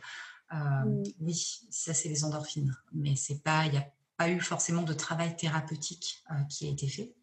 Oui, 1.20 1.60
ça 1.70 1.94
c'est 1.94 2.10
les 2.10 2.24
endorphines, 2.24 2.76
mais 2.94 3.16
c'est 3.16 3.44
pas, 3.44 3.66
il 3.66 3.74
n'y 3.74 3.78
a 3.78 3.88
pas 4.18 4.30
eu 4.30 4.40
forcément 4.40 4.84
de 4.84 4.94
travail 4.94 5.36
thérapeutique 5.36 6.24
qui 6.50 6.68
a 6.68 6.72
été 6.72 6.88
fait. 6.88 7.14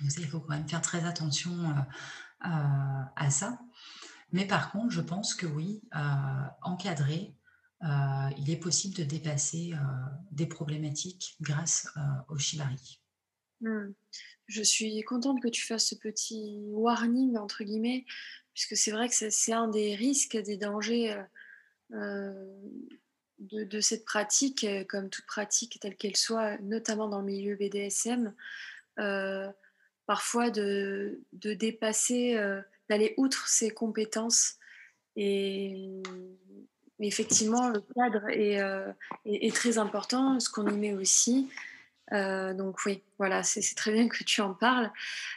Donc 0.00 0.12
il 0.16 0.28
faut 0.28 0.40
quand 0.40 0.54
même 0.54 0.68
faire 0.68 0.82
très 0.82 1.04
attention 1.04 1.74
à 2.40 3.30
ça. 3.30 3.58
Mais 4.32 4.44
par 4.44 4.70
contre, 4.70 4.90
je 4.90 5.00
pense 5.00 5.34
que 5.34 5.46
oui, 5.46 5.82
encadrer, 6.62 7.35
euh, 7.82 8.30
il 8.38 8.50
est 8.50 8.58
possible 8.58 8.94
de 8.96 9.04
dépasser 9.04 9.72
euh, 9.74 9.76
des 10.30 10.46
problématiques 10.46 11.36
grâce 11.40 11.88
euh, 11.96 12.00
au 12.28 12.38
shibari. 12.38 13.00
Hmm. 13.60 13.92
Je 14.46 14.62
suis 14.62 15.02
contente 15.02 15.42
que 15.42 15.48
tu 15.48 15.66
fasses 15.66 15.88
ce 15.88 15.94
petit 15.94 16.62
warning, 16.68 17.36
entre 17.36 17.64
guillemets, 17.64 18.06
puisque 18.54 18.76
c'est 18.76 18.92
vrai 18.92 19.08
que 19.08 19.14
c'est 19.14 19.52
un 19.52 19.68
des 19.68 19.94
risques, 19.94 20.36
des 20.36 20.56
dangers 20.56 21.20
de, 21.90 23.80
cette 23.80 24.04
pratique, 24.04 24.64
comme 24.88 25.10
toute 25.10 25.26
pratique 25.26 25.78
telle 25.80 25.96
qu'elle 25.96 26.16
soit, 26.16 26.58
notamment 26.58 27.08
dans 27.08 27.20
le 27.20 27.26
milieu 27.26 27.56
BDSM, 27.56 28.34
parfois 30.06 30.50
de, 30.50 31.24
de 31.32 31.54
dépasser, 31.54 32.36
d'aller 32.88 33.14
outre 33.16 33.48
ses 33.48 33.70
compétences 33.70 34.54
et 35.16 35.90
effectivement, 37.00 37.68
le 37.68 37.82
cadre 37.94 38.22
euh, 38.30 38.92
est, 39.24 39.54
très 39.54 39.78
important, 39.78 40.40
ce 40.40 40.48
qu'on 40.48 40.66
y 40.68 40.76
met 40.76 40.94
aussi. 40.94 41.48
Euh, 42.12 42.54
donc 42.54 42.84
oui, 42.86 43.02
voilà, 43.18 43.42
c'est 43.42 43.62
très 43.74 43.92
bien 43.92 44.08
que 44.08 44.22
tu 44.24 44.40
en 44.40 44.54
parles. 44.54 44.90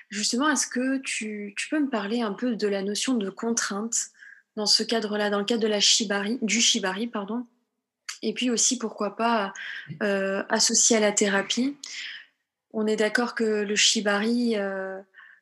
Justement, 0.10 0.50
est-ce 0.50 0.68
que 0.68 0.98
tu, 1.00 1.56
peux 1.70 1.80
me 1.80 1.90
parler 1.90 2.22
un 2.22 2.34
peu 2.34 2.56
de 2.56 2.68
la 2.68 2.82
notion 2.82 3.16
de 3.16 3.30
contrainte 3.30 3.96
dans 4.56 4.66
ce 4.66 4.84
cadre-là, 4.84 5.30
dans 5.30 5.40
le 5.40 5.46
cadre 5.46 5.62
de 5.62 5.68
la 5.68 5.80
shibari, 5.80 6.40
du 6.42 6.62
shibari, 6.62 7.08
pardon, 7.08 7.46
et 8.22 8.34
puis 8.34 8.50
aussi 8.50 8.78
pourquoi 8.78 9.16
pas 9.16 9.54
euh, 10.04 10.44
associé 10.50 10.98
à 10.98 11.00
la 11.00 11.12
thérapie? 11.12 11.78
On 12.72 12.86
est 12.86 12.98
d'accord 12.98 13.36
que 13.36 13.44
le 13.44 13.76
shibari 13.76 14.56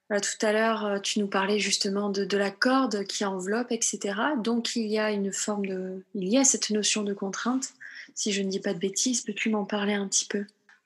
tout 0.09 0.45
à 0.45 0.53
l'heure, 0.53 0.85
euh, 0.85 0.99
tu 0.99 1.19
nous 1.19 1.27
parlais 1.27 1.59
justement 1.59 2.09
de, 2.09 2.37
la 2.37 2.51
corde 2.51 3.03
qui 3.03 3.25
enveloppe, 3.25 3.71
etc. 3.71 4.19
Donc 4.41 4.75
il 4.75 4.87
y 4.87 4.99
a 4.99 5.11
une 5.11 5.33
forme 5.33 5.65
de, 5.65 6.03
il 6.15 6.29
y 6.29 6.37
a 6.37 6.43
cette 6.43 6.69
notion 6.69 7.03
de 7.03 7.13
contrainte. 7.13 7.73
Si 8.15 8.31
je 8.31 8.41
ne 8.41 8.49
dis 8.49 8.59
pas 8.59 8.73
de 8.73 8.79
bêtises, 8.79 9.21
peux-tu 9.21 9.49
m'en 9.49 9.65
parler 9.65 9.93
un 9.93 10.07
petit 10.07 10.25
peu? 10.25 10.45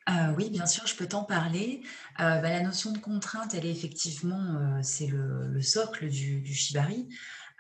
Euh, 0.10 0.34
oui, 0.36 0.50
bien 0.50 0.66
sûr, 0.66 0.88
je 0.88 0.96
peux 0.96 1.08
t'en 1.08 1.24
parler. 1.24 1.82
Euh, 2.20 2.40
bah, 2.40 2.50
la 2.50 2.62
notion 2.62 2.92
de 2.92 2.98
contrainte, 2.98 3.54
elle 3.54 3.66
est 3.66 3.72
effectivement, 3.72 4.82
c'est 4.82 5.08
le, 5.08 5.62
socle 5.62 6.10
du, 6.10 6.44
shibari. 6.54 7.08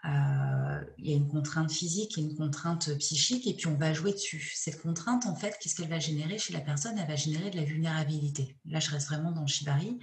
il 0.03 1.09
y 1.09 1.13
a 1.13 1.15
une 1.15 1.29
contrainte 1.29 1.71
physique 1.71 2.17
et 2.17 2.21
une 2.21 2.35
contrainte 2.35 2.97
psychique, 2.97 3.45
et 3.45 3.53
puis 3.53 3.67
on 3.67 3.75
va 3.75 3.93
jouer 3.93 4.13
dessus. 4.13 4.51
Cette 4.55 4.81
contrainte, 4.81 5.27
en 5.27 5.35
fait, 5.35 5.57
qu'est-ce 5.61 5.75
qu'elle 5.75 5.89
va 5.89 5.99
générer 5.99 6.39
chez 6.39 6.53
la 6.53 6.61
personne? 6.61 6.97
Elle 6.97 7.07
va 7.07 7.15
générer 7.15 7.51
de 7.51 7.57
la 7.57 7.63
vulnérabilité. 7.63 8.57
Là, 8.65 8.79
je 8.79 8.89
reste 8.89 9.07
vraiment 9.07 9.31
dans 9.31 9.41
le 9.41 9.47
shibari 9.47 9.99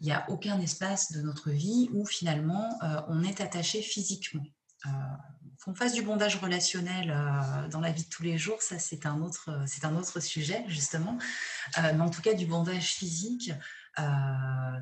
il 0.00 0.06
n'y 0.06 0.12
a 0.12 0.28
aucun 0.28 0.60
espace 0.60 1.12
de 1.12 1.22
notre 1.22 1.50
vie 1.50 1.88
où 1.92 2.04
finalement 2.06 2.78
euh, 2.82 3.00
on 3.08 3.22
est 3.22 3.40
attaché 3.40 3.82
physiquement. 3.82 4.44
Euh, 4.86 4.90
qu'on 5.64 5.74
fasse 5.74 5.94
du 5.94 6.02
bondage 6.02 6.36
relationnel 6.36 7.08
dans 7.70 7.80
la 7.80 7.90
vie 7.90 8.04
de 8.04 8.08
tous 8.10 8.22
les 8.22 8.36
jours, 8.36 8.60
ça 8.60 8.78
c'est 8.78 9.06
un 9.06 9.22
autre, 9.22 9.48
un 9.82 9.96
autre 9.96 10.20
sujet 10.20 10.62
justement. 10.68 11.16
mais 11.78 12.00
en 12.00 12.10
tout 12.10 12.20
cas, 12.20 12.34
du 12.34 12.44
bondage 12.44 12.92
physique, 12.92 13.50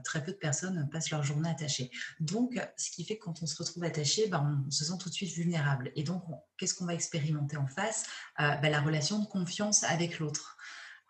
très 0.02 0.24
peu 0.24 0.32
de 0.32 0.38
personnes 0.38 0.88
passent 0.90 1.10
leur 1.10 1.22
journée 1.22 1.48
attachées. 1.48 1.88
Donc, 2.18 2.60
ce 2.76 2.90
qui 2.90 3.04
fait 3.04 3.16
que 3.16 3.22
quand 3.22 3.44
on 3.44 3.46
se 3.46 3.54
retrouve 3.62 3.84
attaché, 3.84 4.26
ben, 4.26 4.64
on 4.66 4.70
se 4.72 4.84
sent 4.84 4.98
tout 4.98 5.08
de 5.08 5.14
suite 5.14 5.32
vulnérable. 5.32 5.92
Et 5.94 6.02
donc, 6.02 6.24
qu'est-ce 6.58 6.74
qu'on 6.74 6.86
va 6.86 6.94
expérimenter 6.94 7.56
en 7.56 7.68
face? 7.68 8.06
Ben, 8.38 8.68
La 8.68 8.80
relation 8.80 9.20
de 9.20 9.26
confiance 9.26 9.84
avec 9.84 10.18
l'autre. 10.18 10.56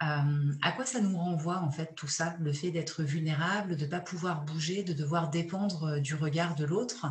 À 0.05 0.73
quoi 0.73 0.85
ça 0.85 1.01
nous 1.01 1.17
renvoie 1.17 1.59
en 1.59 1.71
fait 1.71 1.95
tout 1.95 2.09
ça? 2.09 2.35
Le 2.41 2.53
fait 2.53 2.71
d'être 2.71 3.03
vulnérable, 3.03 3.77
de 3.77 3.85
ne 3.85 3.91
pas 3.91 4.01
pouvoir 4.01 4.45
bouger, 4.45 4.83
de 4.83 4.93
devoir 4.93 5.31
dépendre 5.31 6.01
du 6.01 6.15
regard 6.15 6.55
de 6.57 6.65
l'autre, 6.65 7.07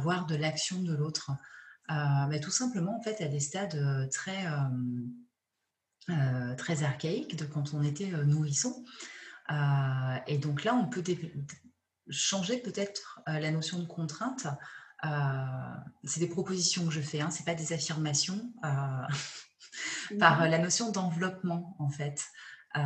voire 0.00 0.26
de 0.26 0.34
l'action 0.34 0.82
de 0.82 0.94
l'autre. 0.94 1.32
Ben, 1.88 2.40
tout 2.40 2.50
simplement 2.50 2.98
en 2.98 3.02
fait 3.02 3.22
à 3.22 3.28
des 3.28 3.40
stades 3.40 4.08
très, 4.10 4.46
très 6.56 6.82
archaïques 6.82 7.36
de 7.36 7.44
quand 7.44 7.74
on 7.74 7.82
était 7.82 8.10
nourrisson. 8.24 8.84
Euh, 9.50 10.16
et 10.26 10.38
donc 10.38 10.64
là, 10.64 10.74
on 10.74 10.86
peut 10.86 11.02
changer 12.08 12.58
peut-être 12.58 13.20
euh, 13.28 13.38
la 13.38 13.50
notion 13.50 13.78
de 13.78 13.86
contrainte. 13.86 14.46
Euh, 15.04 15.08
c'est 16.04 16.20
des 16.20 16.28
propositions 16.28 16.86
que 16.86 16.92
je 16.92 17.00
fais, 17.00 17.20
hein, 17.20 17.30
ce 17.30 17.40
n'est 17.40 17.44
pas 17.44 17.54
des 17.54 17.72
affirmations, 17.72 18.52
par 20.18 20.48
la 20.48 20.58
notion 20.58 20.90
d'enveloppement 20.90 21.76
en 21.78 21.90
fait. 21.90 22.22
Euh, 22.76 22.80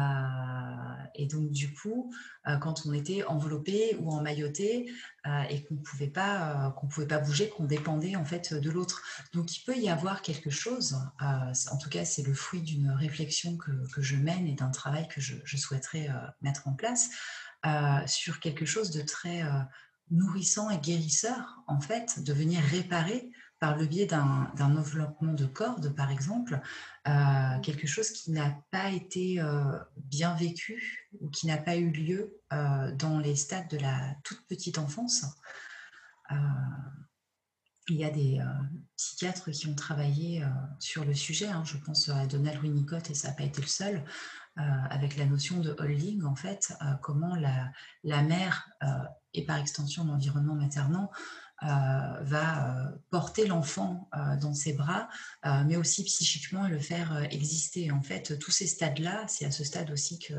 et 1.14 1.27
donc, 1.27 1.51
du 1.51 1.73
coup, 1.73 2.12
euh, 2.47 2.57
quand 2.59 2.85
on 2.87 2.93
était 2.93 3.25
enveloppé 3.25 3.97
ou 4.01 4.11
emmailloté 4.11 4.91
euh, 5.27 5.43
et 5.49 5.64
qu'on 5.64 5.75
ne 5.75 5.81
pouvait 5.81 6.09
pas, 6.09 6.75
pouvait 6.91 7.07
pas 7.07 7.19
bouger, 7.19 7.49
qu'on 7.49 7.64
dépendait 7.64 8.17
en 8.17 8.25
fait 8.25 8.55
de 8.55 8.71
l'autre. 8.71 9.03
Donc, 9.33 9.57
il 9.57 9.64
peut 9.64 9.77
y 9.77 9.88
avoir 9.88 10.23
quelque 10.23 10.51
chose. 10.51 10.99
en 11.21 11.79
tout 11.79 11.88
cas, 11.88 12.05
c'est 12.05 12.23
le 12.23 12.35
fruit 12.35 12.62
d'une 12.62 12.91
réflexion 12.91 13.57
que, 13.57 13.71
que, 13.93 14.03
je 14.03 14.17
mène 14.17 14.47
et 14.47 14.55
d'un 14.55 14.71
travail 14.71 15.09
que 15.09 15.21
je 15.21 15.57
souhaiterais 15.57 16.09
mettre 16.43 16.69
en 16.69 16.75
place 16.75 17.11
sur 18.07 18.41
quelque 18.41 18.67
chose 18.67 18.91
de 18.91 19.03
très 19.03 19.43
nourrissant 20.11 20.71
et 20.71 20.79
guérisseur, 20.79 21.62
en 21.67 21.81
fait, 21.81 22.23
de 22.23 22.33
venir 22.33 22.61
réparer 22.62 23.31
par 23.61 23.77
le 23.77 23.87
biais 23.87 24.07
d'un 24.07 24.53
enveloppement 24.57 25.35
de 25.35 25.47
corde, 25.47 25.94
par 25.94 26.11
exemple, 26.11 26.61
euh, 27.09 27.59
quelque 27.61 27.87
chose 27.87 28.11
qui 28.11 28.31
n'a 28.31 28.57
pas 28.71 28.90
été 28.90 29.40
euh, 29.40 29.79
bien 29.97 30.35
vécu 30.35 31.09
ou 31.21 31.29
qui 31.29 31.47
n'a 31.47 31.57
pas 31.57 31.77
eu 31.77 31.90
lieu 31.90 32.40
euh, 32.53 32.92
dans 32.92 33.18
les 33.18 33.35
stades 33.35 33.68
de 33.68 33.79
la 33.79 34.14
toute 34.23 34.47
petite 34.47 34.79
enfance. 34.79 35.25
il 37.88 37.97
y 37.97 38.05
a 38.05 38.11
des 38.11 38.38
psychiatres 38.97 39.51
qui 39.51 39.66
ont 39.66 39.75
travaillé 39.75 40.44
sur 40.79 41.05
le 41.07 41.14
sujet. 41.14 41.47
Hein. 41.47 41.64
je 41.64 41.79
pense 41.79 42.11
à 42.11 42.27
Donald 42.27 42.62
Winnicott 42.62 43.11
et 43.11 43.14
ça 43.14 43.29
n'a 43.29 43.35
pas 43.35 43.44
été 43.44 43.62
le 43.62 43.66
seul. 43.66 44.05
avec 44.57 45.16
la 45.16 45.25
notion 45.25 45.61
de 45.61 45.75
holding, 45.79 46.23
en 46.25 46.35
fait, 46.35 46.75
comment 47.01 47.35
la, 47.35 47.73
la 48.05 48.23
mère 48.23 48.68
et 49.33 49.47
par 49.47 49.57
extension 49.57 50.05
l'environnement 50.05 50.55
maternant 50.55 51.11
va 51.62 52.68
euh, 52.68 52.97
porter 53.11 53.47
l'enfant 53.47 54.09
euh, 54.14 54.37
dans 54.37 54.55
ses 54.55 54.73
bras, 54.73 55.09
mais 55.66 55.77
aussi 55.77 56.05
psychiquement 56.05 56.68
le 56.68 56.79
faire 56.79 57.27
exister. 57.31 57.90
En 57.90 58.03
fait, 58.03 58.38
tous 58.38 58.51
ces 58.51 58.66
stades-là, 58.66 59.25
c'est 59.29 59.44
à 59.44 59.51
ce 59.51 59.64
stade 59.64 59.90
aussi 59.90 60.18
que 60.18 60.35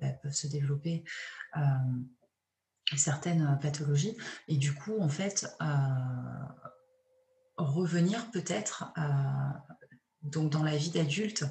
bah, 0.00 0.12
peuvent 0.22 0.32
se 0.32 0.46
développer 0.46 1.04
certaines 2.96 3.58
pathologies. 3.60 4.16
Et 4.48 4.56
du 4.56 4.72
coup, 4.74 4.98
en 5.00 5.08
fait, 5.08 5.46
revenir 7.56 8.30
peut-être 8.30 8.92
dans 10.22 10.62
la 10.62 10.76
vie 10.76 10.90
d'adulte 10.90 11.44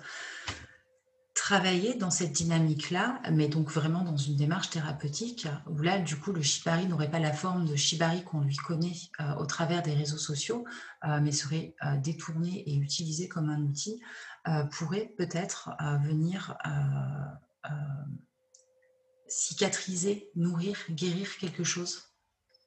travailler 1.36 1.96
dans 1.96 2.10
cette 2.10 2.32
dynamique-là, 2.32 3.22
mais 3.32 3.50
donc 3.50 3.70
vraiment 3.70 4.04
dans 4.04 4.16
une 4.16 4.38
démarche 4.38 4.70
thérapeutique, 4.70 5.48
où 5.70 5.78
là, 5.82 6.00
du 6.00 6.16
coup, 6.16 6.32
le 6.32 6.42
shibari 6.42 6.88
n'aurait 6.88 7.12
pas 7.12 7.20
la 7.20 7.34
forme 7.34 7.68
de 7.68 7.76
shibari 7.76 8.24
qu'on 8.24 8.40
lui 8.40 8.56
connaît 8.56 8.96
euh, 9.20 9.36
au 9.36 9.46
travers 9.46 9.84
des 9.84 9.94
réseaux 9.94 10.18
sociaux, 10.18 10.66
euh, 11.04 11.20
mais 11.22 11.34
serait 11.34 11.76
euh, 11.86 11.98
détourné 11.98 12.64
et 12.66 12.76
utilisé 12.76 13.28
comme 13.28 13.50
un 13.50 13.62
outil, 13.62 14.02
pourrait 14.70 15.12
peut-être 15.18 15.72
venir 16.04 16.56
cicatriser, 19.28 20.30
nourrir, 20.36 20.78
guérir 20.92 21.36
quelque 21.40 21.64
chose 21.64 22.15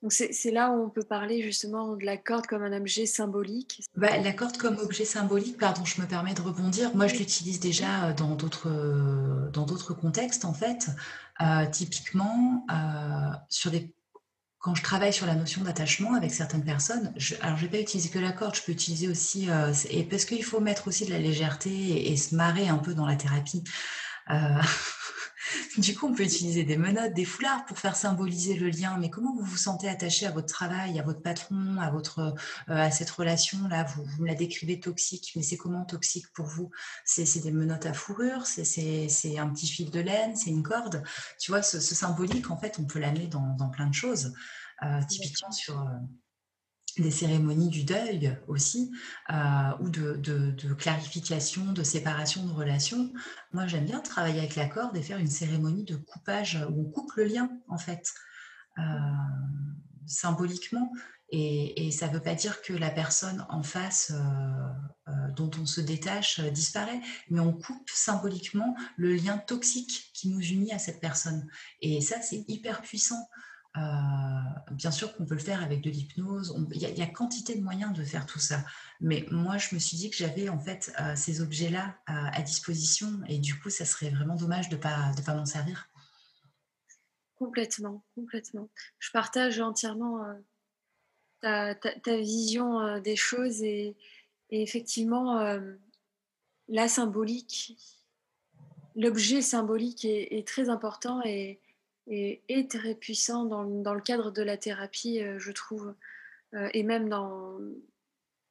c'est 0.08 0.50
là 0.50 0.70
où 0.70 0.84
on 0.84 0.90
peut 0.90 1.02
parler 1.02 1.42
justement 1.42 1.96
de 1.96 2.04
la 2.04 2.16
corde 2.16 2.46
comme 2.46 2.62
un 2.62 2.76
objet 2.76 3.06
symbolique. 3.06 3.82
Bah, 3.96 4.16
la 4.18 4.32
corde 4.32 4.56
comme 4.56 4.78
objet 4.78 5.04
symbolique, 5.04 5.58
pardon, 5.58 5.84
je 5.84 6.00
me 6.00 6.06
permets 6.06 6.34
de 6.34 6.40
rebondir. 6.40 6.94
Moi, 6.94 7.08
je 7.08 7.16
l'utilise 7.16 7.58
déjà 7.58 8.04
euh, 8.04 8.12
dans 8.14 8.36
d'autres 8.36 8.68
euh, 8.68 9.50
dans 9.50 9.66
d'autres 9.66 9.94
contextes 9.94 10.44
en 10.44 10.54
fait. 10.54 10.88
Euh, 11.40 11.66
typiquement, 11.66 12.66
sur 13.48 13.70
des 13.70 13.92
quand 14.60 14.74
je 14.74 14.82
travaille 14.82 15.12
sur 15.12 15.26
la 15.26 15.36
notion 15.36 15.62
d'attachement 15.62 16.14
avec 16.14 16.32
certaines 16.32 16.64
personnes, 16.64 17.12
je, 17.16 17.36
alors 17.42 17.56
je 17.56 17.62
vais 17.62 17.70
pas 17.70 17.80
utiliser 17.80 18.08
que 18.08 18.18
la 18.18 18.32
corde, 18.32 18.56
je 18.56 18.62
peux 18.62 18.72
utiliser 18.72 19.06
aussi, 19.06 19.48
et 19.88 20.02
parce 20.02 20.24
qu'il 20.24 20.42
faut 20.42 20.58
mettre 20.58 20.88
aussi 20.88 21.06
de 21.06 21.12
la 21.12 21.20
légèreté 21.20 21.70
et, 21.70 22.12
et, 22.12 22.16
se 22.16 22.34
marrer 22.34 22.68
un 22.68 22.78
peu 22.78 22.92
dans 22.92 23.06
la 23.06 23.14
thérapie. 23.14 23.62
Du 25.78 25.94
coup, 25.94 26.06
on 26.06 26.14
peut 26.14 26.24
utiliser 26.24 26.64
des 26.64 26.76
menottes, 26.76 27.14
des 27.14 27.24
foulards 27.24 27.64
pour 27.66 27.78
faire 27.78 27.96
symboliser 27.96 28.54
le 28.54 28.68
lien. 28.68 28.96
Mais 28.98 29.10
comment 29.10 29.34
vous 29.34 29.44
vous 29.44 29.56
sentez 29.56 29.88
attaché 29.88 30.26
à 30.26 30.30
votre 30.30 30.46
travail, 30.46 30.98
à 30.98 31.02
votre 31.02 31.22
patron, 31.22 31.76
à, 31.80 31.90
votre, 31.90 32.18
euh, 32.68 32.74
à 32.74 32.90
cette 32.90 33.10
relation-là 33.10 33.84
vous, 33.84 34.04
vous, 34.04 34.24
la 34.24 34.34
décrivez 34.34 34.80
toxique, 34.80 35.32
mais 35.36 35.42
c'est 35.42 35.56
comment 35.56 35.84
toxique 35.84 36.26
pour 36.34 36.46
vous? 36.46 36.70
C'est 37.04 37.42
des 37.42 37.52
menottes 37.52 37.86
à 37.86 37.92
fourrure, 37.92 38.46
c'est 38.46 39.38
un 39.38 39.48
petit 39.50 39.68
fil 39.68 39.90
de 39.90 40.00
laine, 40.00 40.36
c'est 40.36 40.50
une 40.50 40.62
corde. 40.62 41.02
Tu 41.38 41.50
vois, 41.50 41.62
ce, 41.62 41.80
symbolique, 41.80 42.50
en 42.50 42.56
fait, 42.56 42.78
on 42.78 42.84
peut 42.84 42.98
l'amener 42.98 43.26
dans, 43.26 43.54
dans, 43.56 43.68
plein 43.68 43.86
de 43.86 43.94
choses. 43.94 44.32
Euh, 44.82 45.00
typiquement 45.08 45.50
sur... 45.50 45.80
Euh, 45.80 45.84
des 47.02 47.10
cérémonies 47.10 47.68
du 47.68 47.84
deuil 47.84 48.36
aussi, 48.46 48.90
euh, 49.30 49.34
ou 49.80 49.88
de, 49.88 50.74
clarification, 50.74 51.72
de 51.72 51.82
séparation 51.82 52.46
de 52.46 52.52
relations. 52.52 53.12
Moi, 53.52 53.66
j'aime 53.66 53.84
bien 53.84 54.00
travailler 54.00 54.38
avec 54.38 54.56
la 54.56 54.66
corde 54.66 54.96
et 54.96 55.02
faire 55.02 55.18
une 55.18 55.30
cérémonie 55.30 55.84
de 55.84 55.96
coupage 55.96 56.58
où 56.70 56.82
on 56.82 56.90
coupe 56.90 57.12
le 57.16 57.24
lien, 57.24 57.50
en 57.68 57.78
fait, 57.78 58.12
euh, 58.78 58.82
symboliquement. 60.06 60.92
Et, 61.30 61.90
ça 61.90 62.08
ne 62.08 62.14
veut 62.14 62.22
pas 62.22 62.34
dire 62.34 62.62
que 62.62 62.72
la 62.72 62.90
personne 62.90 63.44
en 63.50 63.62
face 63.62 64.12
euh, 64.12 65.12
dont 65.36 65.50
on 65.60 65.66
se 65.66 65.82
détache 65.82 66.40
disparaît, 66.40 67.00
mais 67.28 67.40
on 67.40 67.52
coupe 67.52 67.90
symboliquement 67.90 68.74
le 68.96 69.14
lien 69.14 69.36
toxique 69.36 70.10
qui 70.14 70.30
nous 70.30 70.40
unit 70.40 70.72
à 70.72 70.78
cette 70.78 71.00
personne. 71.00 71.46
Et 71.82 72.00
ça, 72.00 72.22
c'est 72.22 72.44
hyper 72.48 72.80
puissant. 72.80 73.28
Euh, 73.76 74.72
bien 74.72 74.90
sûr 74.90 75.14
qu'on 75.14 75.26
peut 75.26 75.34
le 75.34 75.40
faire 75.40 75.62
avec 75.62 75.82
de 75.82 75.90
l'hypnose. 75.90 76.56
Il 76.72 76.80
y, 76.80 77.02
a 77.02 77.06
quantité 77.06 77.54
de 77.54 77.62
moyens 77.62 77.92
de 77.92 78.02
faire 78.02 78.26
tout 78.26 78.38
ça. 78.38 78.64
Mais 79.00 79.26
moi, 79.30 79.58
je 79.58 79.74
me 79.74 79.80
suis 79.80 79.96
dit 79.96 80.10
que 80.10 80.16
j'avais 80.16 80.48
en 80.48 80.58
fait 80.58 80.92
euh, 81.00 81.14
ces 81.14 81.40
objets-là 81.42 81.96
à 82.06 82.40
disposition 82.42 83.20
et 83.28 83.38
du 83.38 83.58
coup, 83.58 83.70
ça 83.70 83.84
serait 83.84 84.10
vraiment 84.10 84.36
dommage 84.36 84.68
de 84.68 84.76
ne 84.76 84.80
pas, 84.80 85.12
de 85.16 85.22
pas 85.22 85.34
m'en 85.34 85.44
servir. 85.44 85.88
Complètement, 87.36 88.04
complètement. 88.14 88.68
Je 88.98 89.10
partage 89.12 89.60
entièrement 89.60 90.24
euh, 91.44 91.74
ta, 91.74 92.16
vision 92.16 92.98
des 93.00 93.16
choses 93.16 93.62
et, 93.62 93.96
effectivement, 94.50 95.60
la 96.68 96.88
symbolique, 96.88 97.76
l'objet 98.96 99.42
symbolique 99.42 100.04
est, 100.04 100.36
est, 100.36 100.46
très 100.46 100.68
important 100.68 101.22
et, 101.22 101.60
est, 102.10 102.70
très 102.70 102.94
puissant 102.94 103.44
dans, 103.44 103.64
dans, 103.64 103.94
le 103.94 104.00
cadre 104.00 104.30
de 104.30 104.42
la 104.42 104.56
thérapie, 104.56 105.20
euh, 105.20 105.38
je 105.38 105.52
trouve, 105.52 105.94
euh, 106.54 106.68
et 106.72 106.82
même 106.82 107.08
dans, 107.08 107.58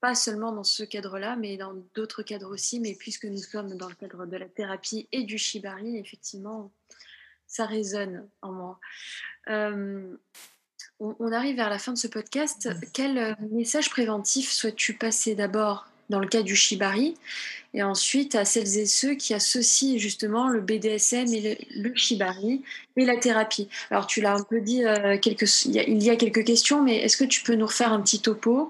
pas 0.01 0.15
seulement 0.15 0.51
dans 0.51 0.63
ce 0.63 0.83
cadre-là, 0.83 1.35
mais 1.35 1.57
dans 1.57 1.73
d'autres 1.95 2.23
cadres 2.23 2.51
aussi, 2.51 2.79
mais 2.79 2.95
puisque 2.95 3.25
nous 3.25 3.37
sommes 3.37 3.75
dans 3.75 3.89
le 3.89 3.95
cadre 3.95 4.25
de 4.25 4.37
la 4.37 4.47
thérapie 4.47 5.07
et 5.11 5.23
du 5.23 5.37
shibari, 5.37 5.97
effectivement, 5.97 6.71
ça 7.47 7.65
résonne 7.65 8.27
en 8.41 8.51
moi. 8.51 8.79
Euh, 9.49 10.15
on, 10.99 11.15
on, 11.19 11.31
arrive 11.31 11.55
vers 11.55 11.69
la 11.69 11.79
fin 11.79 11.93
de 11.93 11.97
ce 11.97 12.07
podcast. 12.07 12.69
Quel 12.93 13.37
message 13.51 13.89
préventif 13.89 14.51
souhaites-tu 14.51 14.93
passer 14.93 15.35
d'abord? 15.35 15.87
Dans 16.09 16.19
le 16.19 16.27
cas 16.27 16.41
du 16.41 16.55
shibari, 16.55 17.15
et 17.73 17.83
ensuite 17.83 18.35
à 18.35 18.45
celles 18.45 18.77
et 18.77 18.85
ceux 18.85 19.15
qui 19.15 19.33
associent 19.33 19.97
justement 19.97 20.47
le 20.47 20.61
BDSM 20.61 21.27
et 21.33 21.67
le, 21.75 21.91
shibari 21.95 22.63
et 22.95 23.05
la 23.05 23.17
thérapie. 23.17 23.67
Alors 23.91 24.07
tu 24.07 24.21
l'as 24.21 24.33
un 24.33 24.43
peu 24.43 24.61
dit, 24.61 24.83
euh, 24.83 25.17
il, 25.65 26.03
y 26.03 26.09
a, 26.09 26.15
quelques 26.15 26.43
questions, 26.43 26.81
mais 26.81 26.97
est-ce 26.97 27.17
que 27.17 27.25
tu 27.25 27.43
peux 27.43 27.55
nous 27.55 27.67
refaire 27.67 27.91
un 27.93 28.01
petit 28.01 28.21
topo, 28.21 28.69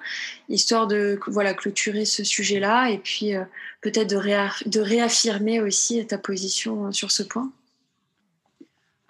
histoire 0.50 0.88
de 0.88 1.20
voilà, 1.28 1.54
clôturer 1.54 2.06
ce 2.06 2.24
sujet-là, 2.24 2.90
et 2.90 2.98
puis 2.98 3.36
euh, 3.36 3.44
peut-être 3.82 4.10
de, 4.10 4.80
réaffirmer 4.80 5.62
aussi 5.62 6.06
ta 6.06 6.18
position 6.18 6.92
sur 6.92 7.12
ce 7.12 7.24
point? 7.24 7.52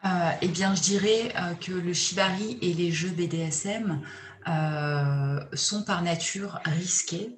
Euh, 0.06 0.10
Eh 0.42 0.48
bien, 0.48 0.76
je 0.76 0.82
dirais 0.82 1.34
que 1.60 1.72
le 1.72 1.94
shibari 1.94 2.60
et 2.62 2.74
les 2.74 2.92
jeux 2.92 3.10
BDSM 3.10 4.02
sont 5.54 5.84
par 5.84 6.04
nature 6.04 6.60
risqués 6.66 7.36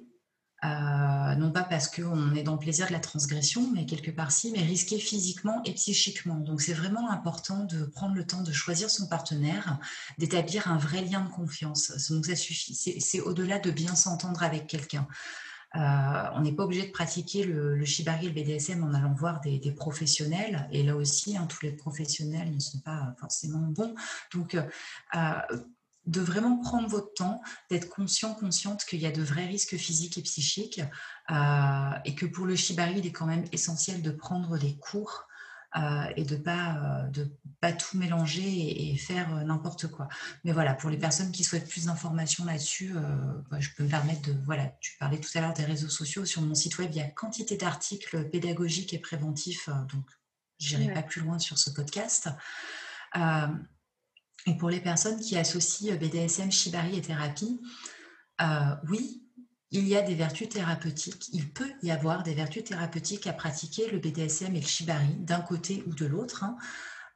Euh, 0.62 1.34
non 1.36 1.50
pas 1.52 1.62
parce 1.62 1.88
qu'on 1.88 2.34
est 2.34 2.42
dans 2.42 2.52
le 2.52 2.58
plaisir 2.58 2.86
de 2.86 2.92
la 2.92 3.00
transgression, 3.00 3.70
mais 3.72 3.86
quelque 3.86 4.10
part 4.10 4.30
si, 4.30 4.52
mais 4.52 4.62
risqué 4.62 4.98
physiquement 4.98 5.62
et 5.64 5.72
psychiquement. 5.72 6.36
Donc 6.36 6.60
c'est 6.60 6.74
vraiment 6.74 7.10
important 7.10 7.64
de 7.64 7.84
prendre 7.84 8.14
le 8.14 8.26
temps 8.26 8.42
de 8.42 8.52
choisir 8.52 8.90
son 8.90 9.06
partenaire, 9.06 9.78
d'établir 10.18 10.68
un 10.68 10.76
vrai 10.76 11.02
lien 11.02 11.22
de 11.22 11.30
confiance. 11.30 12.10
Donc 12.10 12.26
ça 12.26 12.36
suffit, 12.36 12.74
c'est 12.74 13.20
au-delà 13.20 13.58
de 13.58 13.70
bien 13.70 13.94
s'entendre 13.94 14.42
avec 14.42 14.66
quelqu'un. 14.66 15.08
Euh, 15.76 16.24
on 16.34 16.40
n'est 16.40 16.52
pas 16.52 16.64
obligé 16.64 16.86
de 16.86 16.92
pratiquer 16.92 17.44
le, 17.44 17.82
shibari 17.84 18.26
et 18.26 18.28
le 18.28 18.34
BDSM 18.34 18.82
en 18.82 18.92
allant 18.92 19.14
voir 19.14 19.40
des, 19.40 19.60
professionnels. 19.72 20.68
Et 20.72 20.82
là 20.82 20.96
aussi, 20.96 21.36
hein, 21.36 21.46
tous 21.46 21.64
les 21.64 21.72
professionnels 21.72 22.52
ne 22.52 22.58
sont 22.58 22.80
pas 22.80 23.14
forcément 23.18 23.60
bons. 23.60 23.94
Donc, 24.34 24.56
euh, 24.56 25.40
de 26.06 26.20
vraiment 26.20 26.58
prendre 26.58 26.88
votre 26.88 27.12
temps, 27.14 27.42
d'être 27.70 27.88
conscient, 27.88 28.34
consciente 28.34 28.84
qu'il 28.84 29.00
y 29.00 29.06
a 29.06 29.12
de 29.12 29.22
vrais 29.22 29.46
risques 29.46 29.76
physiques 29.76 30.18
et 30.18 30.22
psychiques 30.22 30.80
euh, 31.30 31.90
et 32.04 32.14
que 32.14 32.26
pour 32.26 32.46
le 32.46 32.56
shibari, 32.56 32.98
il 32.98 33.06
est 33.06 33.12
quand 33.12 33.26
même 33.26 33.44
essentiel 33.52 34.02
de 34.02 34.10
prendre 34.10 34.58
des 34.58 34.76
cours 34.76 35.26
euh, 35.76 36.04
et 36.16 36.24
de 36.24 36.34
pas 36.34 36.74
euh, 36.74 37.06
de 37.08 37.30
pas 37.60 37.72
tout 37.72 37.96
mélanger 37.96 38.90
et, 38.90 38.96
faire 38.96 39.44
n'importe 39.44 39.86
quoi. 39.88 40.08
Mais 40.44 40.52
voilà, 40.52 40.74
pour 40.74 40.90
les 40.90 40.96
personnes 40.96 41.30
qui 41.30 41.44
souhaitent 41.44 41.68
plus 41.68 41.84
d'informations 41.84 42.44
là-dessus, 42.44 42.94
bah, 43.50 43.60
je 43.60 43.68
peux 43.76 43.84
me 43.84 43.88
permettre 43.88 44.22
de 44.22 44.34
voilà. 44.46 44.66
Tu 44.80 44.96
parlais 44.98 45.20
tout 45.20 45.30
à 45.34 45.40
l'heure 45.40 45.52
des 45.52 45.64
réseaux 45.64 45.90
sociaux 45.90 46.24
sur 46.24 46.40
mon 46.42 46.54
site 46.54 46.78
web, 46.78 46.90
il 46.92 46.96
y 46.96 47.02
a 47.02 47.08
quantité 47.08 47.56
d'articles 47.56 48.30
pédagogiques 48.30 48.94
et 48.94 48.98
préventifs, 48.98 49.68
donc 49.92 50.06
j'irai 50.58 50.92
pas 50.92 51.02
plus 51.02 51.20
loin 51.20 51.38
sur 51.38 51.58
ce 51.58 51.70
podcast. 51.70 52.30
Et 54.46 54.56
pour 54.56 54.70
les 54.70 54.80
personnes 54.80 55.20
qui 55.20 55.36
associent 55.36 55.96
BDSM, 55.96 56.50
Shibari 56.50 56.96
et 56.96 57.02
thérapie, 57.02 57.60
euh, 58.40 58.74
oui, 58.88 59.22
il 59.70 59.86
y 59.86 59.96
a 59.96 60.02
des 60.02 60.14
vertus 60.14 60.48
thérapeutiques. 60.48 61.28
Il 61.32 61.52
peut 61.52 61.72
y 61.82 61.90
avoir 61.90 62.22
des 62.22 62.34
vertus 62.34 62.64
thérapeutiques 62.64 63.26
à 63.26 63.32
pratiquer 63.32 63.90
le 63.90 63.98
BDSM 63.98 64.54
et 64.56 64.60
le 64.60 64.66
Shibari 64.66 65.16
d'un 65.18 65.40
côté 65.40 65.84
ou 65.86 65.94
de 65.94 66.06
l'autre. 66.06 66.44
Hein. 66.44 66.56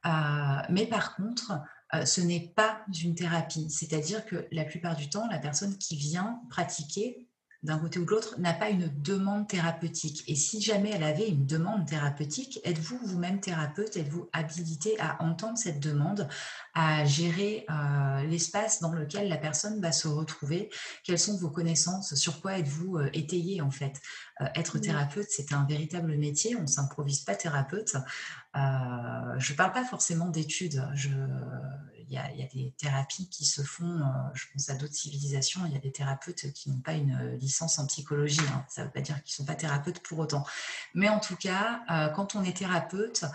Euh, 0.05 0.65
mais 0.69 0.85
par 0.85 1.15
contre, 1.15 1.59
euh, 1.93 2.05
ce 2.05 2.21
n'est 2.21 2.53
pas 2.55 2.81
une 3.03 3.15
thérapie. 3.15 3.69
C'est-à-dire 3.69 4.25
que 4.25 4.47
la 4.51 4.63
plupart 4.63 4.95
du 4.95 5.09
temps, 5.09 5.27
la 5.29 5.39
personne 5.39 5.77
qui 5.77 5.97
vient 5.97 6.41
pratiquer 6.49 7.24
d'un 7.65 7.79
côté 7.79 7.99
ou 7.99 8.05
de 8.05 8.11
l'autre, 8.11 8.39
n'a 8.39 8.53
pas 8.53 8.69
une 8.69 8.89
demande 9.01 9.47
thérapeutique. 9.47 10.23
Et 10.27 10.35
si 10.35 10.61
jamais 10.61 10.91
elle 10.91 11.03
avait 11.03 11.27
une 11.27 11.45
demande 11.45 11.85
thérapeutique, 11.85 12.59
êtes-vous 12.63 12.99
vous-même 13.03 13.39
thérapeute? 13.39 13.97
Êtes-vous 13.97 14.29
habilité 14.31 14.99
à 14.99 15.21
entendre 15.21 15.57
cette 15.57 15.79
demande, 15.79 16.27
à 16.73 17.03
gérer 17.05 17.65
euh, 17.69 18.23
l'espace 18.23 18.81
dans 18.81 18.91
lequel 18.91 19.27
la 19.27 19.37
personne 19.37 19.81
va 19.81 19.91
se 19.91 20.07
retrouver? 20.07 20.69
Quelles 21.03 21.19
sont 21.19 21.37
vos 21.37 21.49
connaissances? 21.49 22.15
Sur 22.15 22.41
quoi 22.41 22.57
êtes-vous 22.59 22.97
euh, 22.97 23.09
étayé 23.13 23.61
en 23.61 23.71
fait? 23.71 23.99
Euh, 24.41 24.45
Être 24.55 24.79
thérapeute, 24.79 25.27
c'est 25.29 25.51
un 25.51 25.65
véritable 25.65 26.15
métier. 26.17 26.55
On 26.55 26.61
ne 26.61 26.67
s'improvise 26.67 27.21
pas 27.21 27.35
thérapeute. 27.35 27.95
je 28.53 29.51
ne 29.51 29.57
parle 29.57 29.73
pas 29.73 29.83
forcément 29.83 30.29
d'études. 30.29 30.87
Je, 30.93 31.09
il 32.09 32.13
y, 32.13 32.17
a, 32.17 32.47
des 32.53 32.73
thérapies 32.77 33.29
qui 33.29 33.45
se 33.45 33.61
font, 33.61 33.99
euh, 33.99 34.09
je 34.33 34.45
pense 34.51 34.69
à 34.69 34.75
d'autres 34.75 34.93
civilisations, 34.93 35.61
il 35.65 35.73
y 35.73 35.75
a 35.75 35.79
des 35.79 35.91
thérapeutes 35.91 36.51
qui 36.53 36.69
n'ont 36.69 36.79
pas 36.79 36.93
une 36.93 37.15
euh, 37.15 37.37
licence 37.37 37.79
en 37.79 37.87
psychologie. 37.87 38.41
Hein. 38.53 38.65
Ça 38.69 38.81
ne 38.81 38.87
veut 38.87 38.93
pas 38.93 39.01
dire 39.01 39.15
qu'ils 39.23 39.33
ne 39.33 39.35
sont 39.37 39.45
pas 39.45 39.55
thérapeutes 39.55 39.99
pour 40.01 40.19
autant. 40.19 40.45
Mais 40.93 41.09
en 41.09 41.19
tout 41.19 41.35
cas, 41.35 41.81
euh, 41.89 42.09
quand 42.09 42.35
on 42.35 42.43
est 42.43 42.57
thérapeute, 42.57 43.25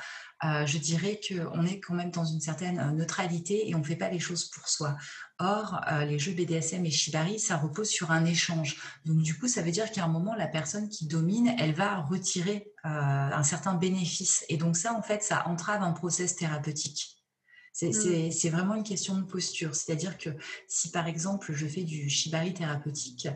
je 0.43 0.79
dirais 0.79 1.21
qu'on 1.21 1.67
est 1.67 1.81
quand 1.81 1.93
même 1.93 2.11
dans 2.11 2.25
une 2.25 2.41
certaine 2.41 2.97
neutralité 2.97 3.69
et 3.69 3.75
on 3.75 3.81
ne 3.81 3.85
fait 3.85 3.95
pas 3.95 4.09
les 4.09 4.19
choses 4.19 4.47
pour 4.47 4.67
soi. 4.71 4.97
Or, 5.39 5.83
les 6.07 6.19
jeux 6.19 6.33
BDSM 6.33 6.87
et 6.87 6.91
Shibari, 6.91 7.39
ça 7.39 7.59
repose 7.59 7.91
sur 7.91 8.11
un 8.11 8.25
échange. 8.25 8.79
Donc, 9.05 9.19
du 9.19 9.39
coup, 9.39 9.49
ça 9.49 9.61
veut 9.61 9.71
dire 9.71 9.93
qu'à 9.93 10.03
un 10.03 10.09
moment, 10.09 10.35
la 10.35 10.47
personne 10.47 10.89
qui 10.89 11.07
domine, 11.07 11.55
elle 11.59 11.75
va 11.75 12.01
retirer 12.01 12.73
un 12.85 13.43
certain 13.43 13.75
bénéfice. 13.75 14.47
Et 14.49 14.57
donc, 14.57 14.79
ça, 14.79 14.95
en 14.95 15.03
fait, 15.03 15.23
ça 15.23 15.47
entrave 15.47 15.83
un 15.83 15.93
process 15.93 16.37
thérapeutique. 16.37 17.20
Mmh. 17.83 18.31
C'est 18.31 18.51
vraiment 18.51 18.75
une 18.75 18.83
question 18.83 19.17
de 19.17 19.23
posture. 19.23 19.75
C'est-à-dire 19.75 20.19
que 20.19 20.31
si 20.67 20.91
par 20.91 21.07
exemple 21.07 21.53
je 21.55 21.67
fais 21.67 21.83
du 21.83 22.09
shibari 22.09 22.53
thérapeutique, 22.53 23.29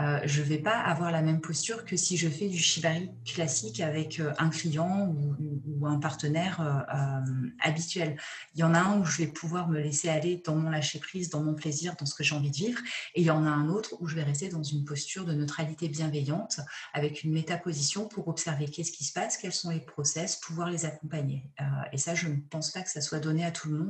euh, 0.00 0.20
je 0.24 0.40
ne 0.40 0.46
vais 0.46 0.58
pas 0.58 0.78
avoir 0.78 1.12
la 1.12 1.20
même 1.20 1.40
posture 1.40 1.84
que 1.84 1.96
si 1.96 2.16
je 2.16 2.28
fais 2.28 2.48
du 2.48 2.58
shibari 2.58 3.10
classique 3.26 3.80
avec 3.80 4.20
euh, 4.20 4.32
un 4.38 4.48
client 4.48 5.08
ou, 5.08 5.36
un 5.84 5.98
partenaire 5.98 6.60
euh, 6.60 7.48
habituel. 7.60 8.16
Il 8.54 8.60
y 8.60 8.62
en 8.62 8.72
a 8.72 8.78
un 8.78 9.00
où 9.00 9.04
je 9.04 9.18
vais 9.18 9.26
pouvoir 9.26 9.68
me 9.68 9.80
laisser 9.80 10.08
aller 10.08 10.40
dans 10.44 10.54
mon 10.54 10.70
lâcher-prise, 10.70 11.28
dans 11.28 11.42
mon 11.42 11.54
plaisir, 11.54 11.96
dans 11.98 12.06
ce 12.06 12.14
que 12.14 12.22
j'ai 12.22 12.36
envie 12.36 12.52
de 12.52 12.56
vivre. 12.56 12.78
Et 13.16 13.22
il 13.22 13.26
y 13.26 13.30
en 13.30 13.44
a 13.44 13.50
un 13.50 13.68
autre 13.68 13.96
où 13.98 14.06
je 14.06 14.14
vais 14.14 14.22
rester 14.22 14.48
dans 14.48 14.62
une 14.62 14.84
posture 14.84 15.24
de 15.24 15.32
neutralité 15.32 15.88
bienveillante 15.88 16.60
avec 16.94 17.24
une 17.24 17.32
métaposition 17.32 18.06
pour 18.06 18.28
observer 18.28 18.66
qu'est-ce 18.66 18.92
qui 18.92 19.02
se 19.02 19.12
passe, 19.12 19.36
quels 19.36 19.52
sont 19.52 19.70
les 19.70 19.80
process, 19.80 20.36
pouvoir 20.36 20.70
les 20.70 20.84
accompagner. 20.84 21.50
et 21.92 21.98
ça, 21.98 22.14
je 22.14 22.28
ne 22.28 22.36
pense 22.36 22.70
pas 22.70 22.82
que 22.82 22.90
ça 22.90 23.00
soit 23.00 23.18
donné 23.18 23.44
à 23.44 23.50
tout 23.50 23.68
le 23.68 23.78
monde. 23.78 23.81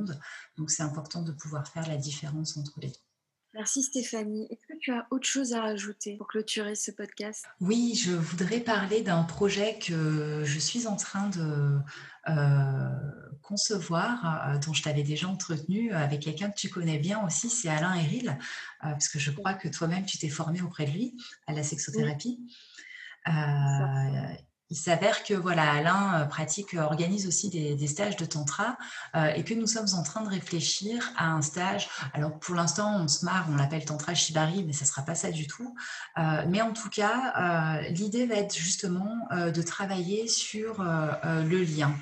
Donc 0.57 0.71
c'est 0.71 0.83
important 0.83 1.21
de 1.21 1.31
pouvoir 1.31 1.67
faire 1.67 1.87
la 1.87 1.97
différence 1.97 2.57
entre 2.57 2.79
les 2.79 2.89
deux. 2.89 2.93
Merci 3.53 3.83
Stéphanie. 3.83 4.47
Est-ce 4.49 4.65
que 4.65 4.79
tu 4.79 4.91
as 4.91 5.05
autre 5.11 5.27
chose 5.27 5.53
à 5.53 5.61
rajouter 5.61 6.17
pour 6.17 6.27
clôturer 6.27 6.73
ce 6.73 6.89
podcast? 6.89 7.45
Oui, 7.61 7.93
je 7.95 8.11
voudrais 8.11 8.59
parler 8.59 9.01
d'un 9.01 9.23
projet 9.23 9.77
que 9.77 10.43
je 10.43 10.59
suis 10.59 10.87
en 10.87 10.95
train 10.95 11.29
de 11.29 11.77
euh, 12.29 12.89
concevoir, 13.43 14.49
euh, 14.49 14.57
dont 14.57 14.73
je 14.73 14.81
t'avais 14.81 15.03
déjà 15.03 15.27
entretenu 15.27 15.91
avec 15.91 16.21
quelqu'un 16.21 16.49
que 16.49 16.59
tu 16.59 16.69
connais 16.69 16.97
bien 16.97 17.23
aussi, 17.23 17.47
c'est 17.51 17.69
Alain 17.69 17.93
Eril, 17.93 18.29
euh, 18.29 18.35
parce 18.79 19.07
que 19.07 19.19
je 19.19 19.29
crois 19.29 19.53
que 19.53 19.67
toi-même 19.67 20.05
tu 20.05 20.17
t'es 20.17 20.29
formé 20.29 20.61
auprès 20.63 20.87
de 20.87 20.91
lui 20.91 21.15
à 21.45 21.53
la 21.53 21.61
sexothérapie. 21.61 22.39
Il 24.73 24.75
s'avère 24.75 25.23
que 25.23 25.35
voilà, 25.35 25.71
Alain 25.71 26.21
euh, 26.21 26.25
pratique, 26.25 26.73
euh, 26.73 26.81
organise 26.81 27.27
aussi 27.27 27.51
des, 27.51 27.87
stages 27.87 28.17
de 28.17 28.25
tantra 28.25 28.75
euh, 29.15 29.27
et 29.27 29.43
que 29.43 29.53
nous 29.53 29.67
sommes 29.67 29.85
en 29.93 30.01
train 30.01 30.23
de 30.23 30.29
réfléchir 30.29 31.13
à 31.15 31.29
un 31.29 31.43
stage. 31.43 31.89
Alors 32.15 32.39
pour 32.39 32.55
l'instant, 32.55 32.97
on 32.99 33.07
se 33.07 33.23
marre, 33.23 33.45
on 33.51 33.55
l'appelle 33.55 33.85
tantra 33.85 34.15
shibari, 34.15 34.63
mais 34.63 34.73
ça 34.73 34.85
sera 34.85 35.03
pas 35.03 35.13
ça 35.13 35.29
du 35.29 35.45
tout. 35.45 35.75
mais 36.47 36.63
en 36.63 36.73
tout 36.73 36.89
cas, 36.89 37.81
l'idée 37.91 38.25
va 38.25 38.35
être 38.35 38.55
justement 38.55 39.27
de 39.31 39.61
travailler 39.61 40.27
sur 40.27 40.81
le 40.81 41.63
lien, 41.63 41.93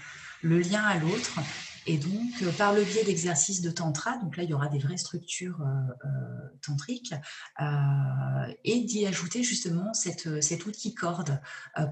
le 0.42 0.60
lien 0.60 0.84
à 0.84 0.98
l'autre 0.98 1.40
et 1.88 1.98
donc, 1.98 2.44
euh, 2.44 2.52
par 2.52 2.74
le 2.74 2.84
biais 2.84 3.04
d'exercices 3.04 3.62
de 3.62 3.72
tantra, 3.72 4.18
donc 4.18 4.38
là, 4.38 4.44
il 4.44 4.50
y 4.50 4.54
aura 4.54 4.68
des 4.68 4.78
vraies 4.78 4.98
structures 4.98 5.62
euh, 5.62 6.06
euh, 6.06 6.10
tantriques, 6.62 7.14
et 8.64 8.82
d'y 8.82 9.06
ajouter 9.06 9.44
justement 9.44 9.94
cette, 9.94 10.42
cet 10.42 10.66
outil 10.66 10.94
corde 10.94 11.42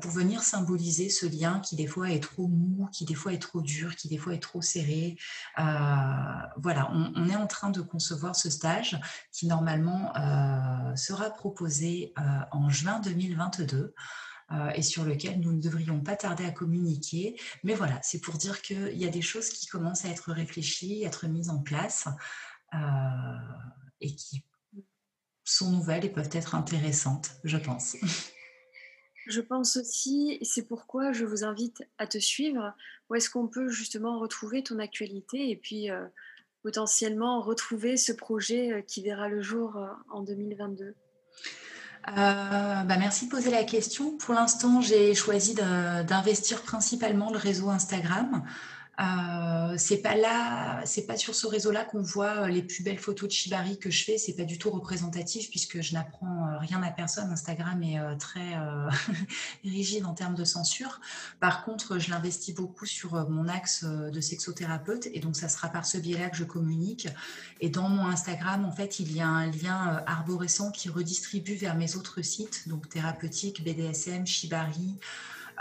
pour 0.02 0.12
venir 0.12 0.42
symboliser 0.42 1.10
ce 1.10 1.26
lien 1.26 1.60
qui 1.60 1.76
des 1.76 1.88
fois 1.88 2.12
est 2.12 2.22
trop 2.22 2.48
mou, 2.48 2.88
qui 2.92 3.06
des 3.06 3.14
fois 3.14 3.34
est 3.34 3.42
trop 3.42 3.62
dur, 3.62 3.96
qui 3.96 4.08
des 4.08 4.18
fois 4.18 4.34
est 4.34 4.42
trop 4.42 4.62
serré. 4.62 5.18
voilà, 5.58 6.90
on, 6.92 7.12
on, 7.16 7.30
est 7.30 7.36
en 7.36 7.48
train 7.48 7.70
de 7.70 7.82
concevoir 7.82 8.36
ce 8.36 8.50
stage 8.50 9.00
qui 9.32 9.48
normalement 9.48 10.14
sera 10.96 11.30
proposé 11.30 12.14
en 12.52 12.70
juin 12.70 13.00
2022. 13.00 13.94
Euh, 14.52 14.72
et 14.74 14.82
sur 14.82 15.06
lequel 15.06 15.40
nous 15.40 15.54
ne 15.54 15.62
devrions 15.62 16.02
pas 16.02 16.16
tarder 16.16 16.44
à 16.44 16.52
communiquer. 16.52 17.40
Mais 17.64 17.76
voilà, 17.76 18.00
c'est 18.02 18.20
pour 18.20 18.36
dire 18.36 18.64
qu'il 18.64 18.98
y 18.98 19.06
a 19.06 19.10
des 19.10 19.22
choses 19.22 19.50
qui 19.50 19.68
commencent 19.68 20.06
à 20.06 20.10
être 20.10 20.32
réfléchies, 20.32 21.06
à 21.06 21.10
être 21.10 21.28
mises 21.28 21.50
en 21.50 21.60
place 21.60 22.08
euh, 22.74 22.78
et 24.02 24.16
qui 24.16 24.44
sont 25.44 25.70
nouvelles 25.72 26.06
et 26.06 26.10
peuvent 26.10 26.30
être 26.32 26.56
intéressantes, 26.56 27.32
je 27.44 27.58
pense. 27.58 27.96
Je 29.28 29.42
pense 29.42 29.78
aussi, 29.78 30.40
c'est 30.42 30.68
pourquoi 30.68 31.12
je 31.12 31.24
vous 31.24 31.44
invite 31.44 31.84
à 32.00 32.08
te 32.08 32.18
suivre, 32.18 32.74
où 33.10 33.16
est-ce 33.16 33.30
qu'on 33.30 33.48
peut 33.48 33.70
justement 33.70 34.18
retrouver 34.18 34.64
ton 34.64 34.80
actualité 34.80 35.52
et 35.52 35.56
puis 35.56 35.92
euh, 35.92 36.04
potentiellement 36.64 37.40
retrouver 37.40 37.96
ce 37.96 38.12
projet 38.12 38.84
qui 38.88 39.04
verra 39.04 39.30
le 39.30 39.44
jour 39.44 39.78
en 40.10 40.24
2022 40.24 40.96
euh, 42.18 42.84
bah, 42.84 42.96
merci 42.98 43.26
de 43.26 43.32
poser 43.32 43.52
la 43.52 43.64
question. 43.64 44.18
Pour 44.18 44.34
l'instant, 44.34 44.82
j'ai 44.82 45.14
choisi 45.14 45.54
d'investir 45.54 46.62
principalement 46.62 47.32
le 47.32 47.38
réseau 47.38 47.70
Instagram. 47.70 48.44
Euh, 49.00 49.76
c'est 49.78 50.02
pas 50.02 50.16
là, 50.16 50.82
c'est 50.86 51.06
pas 51.06 51.16
sur 51.16 51.34
ce 51.34 51.48
réseau-là 51.48 51.86
qu'on 51.86 52.02
voit 52.02 52.44
euh, 52.44 52.48
les 52.48 52.62
plus 52.62 52.84
belles 52.84 53.00
photos 53.00 53.30
de 53.30 53.34
Shibari 53.34 53.80
que 53.80 53.90
je 53.90 54.04
fais. 54.04 54.18
C'est 54.18 54.34
pas 54.34 54.44
du 54.44 54.58
tout 54.58 54.70
représentatif 54.70 55.50
puisque 55.50 55.80
je 55.80 55.94
n'apprends 55.94 56.48
euh, 56.48 56.58
rien 56.58 56.84
à 56.84 56.92
personne. 56.92 57.32
Instagram 57.32 57.82
est 57.82 58.18
très 58.18 58.58
rigide 59.64 60.06
en 60.06 60.14
termes 60.14 60.36
de 60.36 60.44
censure. 60.44 61.00
Par 61.40 61.64
contre, 61.64 61.98
je 61.98 62.10
l'investis 62.10 62.54
beaucoup 62.54 62.86
sur 62.86 63.30
mon 63.30 63.48
axe 63.48 63.86
de 63.86 64.20
sexothérapeute 64.20 65.08
et 65.14 65.20
donc 65.20 65.36
ça 65.36 65.48
sera 65.48 65.70
par 65.70 65.86
ce 65.86 65.98
biais-là 65.98 66.30
que 66.30 66.38
je 66.38 66.44
communique. 66.44 67.08
Et 67.62 67.70
dans 67.70 67.88
mon 67.88 68.08
Instagram, 68.08 68.66
en 68.66 68.72
fait, 68.72 69.00
il 69.00 69.16
y 69.16 69.22
a 69.22 69.28
un 69.28 69.50
lien 69.52 70.04
arborescent 70.08 70.72
qui 70.72 70.90
redistribue 70.90 71.56
vers 71.56 71.76
mes 71.76 71.96
autres 71.96 72.22
sites, 72.22 72.68
donc 72.68 72.90
thérapeutique, 72.90 73.64
BDSM, 73.64 74.26
Shibari. 74.28 74.96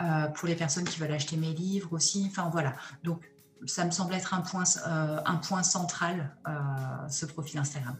Euh, 0.00 0.28
pour 0.28 0.46
les 0.46 0.54
personnes 0.54 0.84
qui 0.84 1.00
veulent 1.00 1.12
acheter 1.12 1.36
mes 1.36 1.52
livres 1.52 1.92
aussi. 1.92 2.24
Enfin 2.28 2.50
voilà. 2.52 2.74
Donc 3.02 3.28
ça 3.66 3.84
me 3.84 3.90
semble 3.90 4.14
être 4.14 4.32
un 4.32 4.42
point, 4.42 4.62
euh, 4.86 5.18
un 5.24 5.36
point 5.36 5.64
central, 5.64 6.36
euh, 6.46 6.52
ce 7.08 7.26
profil 7.26 7.58
Instagram. 7.58 7.96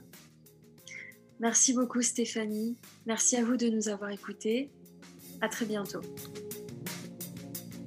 Merci 1.41 1.75
beaucoup 1.75 2.01
Stéphanie. 2.01 2.77
Merci 3.05 3.37
à 3.37 3.45
vous 3.45 3.57
de 3.57 3.69
nous 3.69 3.89
avoir 3.89 4.11
écoutés. 4.11 4.71
À 5.41 5.49
très 5.49 5.67
bientôt. 5.67 6.01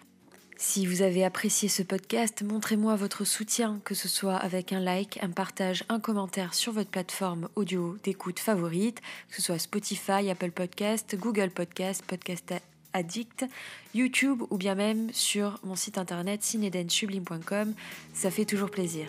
Si 0.57 0.85
vous 0.85 1.01
avez 1.01 1.25
apprécié 1.25 1.69
ce 1.69 1.81
podcast, 1.81 2.43
montrez-moi 2.43 2.95
votre 2.95 3.25
soutien, 3.25 3.81
que 3.83 3.95
ce 3.95 4.07
soit 4.07 4.37
avec 4.37 4.73
un 4.73 4.79
like, 4.79 5.17
un 5.23 5.31
partage, 5.31 5.85
un 5.89 5.99
commentaire 5.99 6.53
sur 6.53 6.71
votre 6.71 6.91
plateforme 6.91 7.49
audio 7.55 7.97
d'écoute 8.03 8.37
favorite, 8.37 9.01
que 9.29 9.37
ce 9.37 9.41
soit 9.41 9.57
Spotify, 9.57 10.29
Apple 10.29 10.51
Podcast, 10.51 11.15
Google 11.19 11.49
Podcast, 11.49 12.03
Podcast 12.05 12.53
Addict, 12.93 13.45
YouTube 13.93 14.43
ou 14.49 14.57
bien 14.57 14.75
même 14.75 15.11
sur 15.13 15.59
mon 15.63 15.75
site 15.75 15.97
internet 15.97 16.43
cinedensublime.com. 16.43 17.73
Ça 18.13 18.31
fait 18.31 18.45
toujours 18.45 18.69
plaisir. 18.69 19.07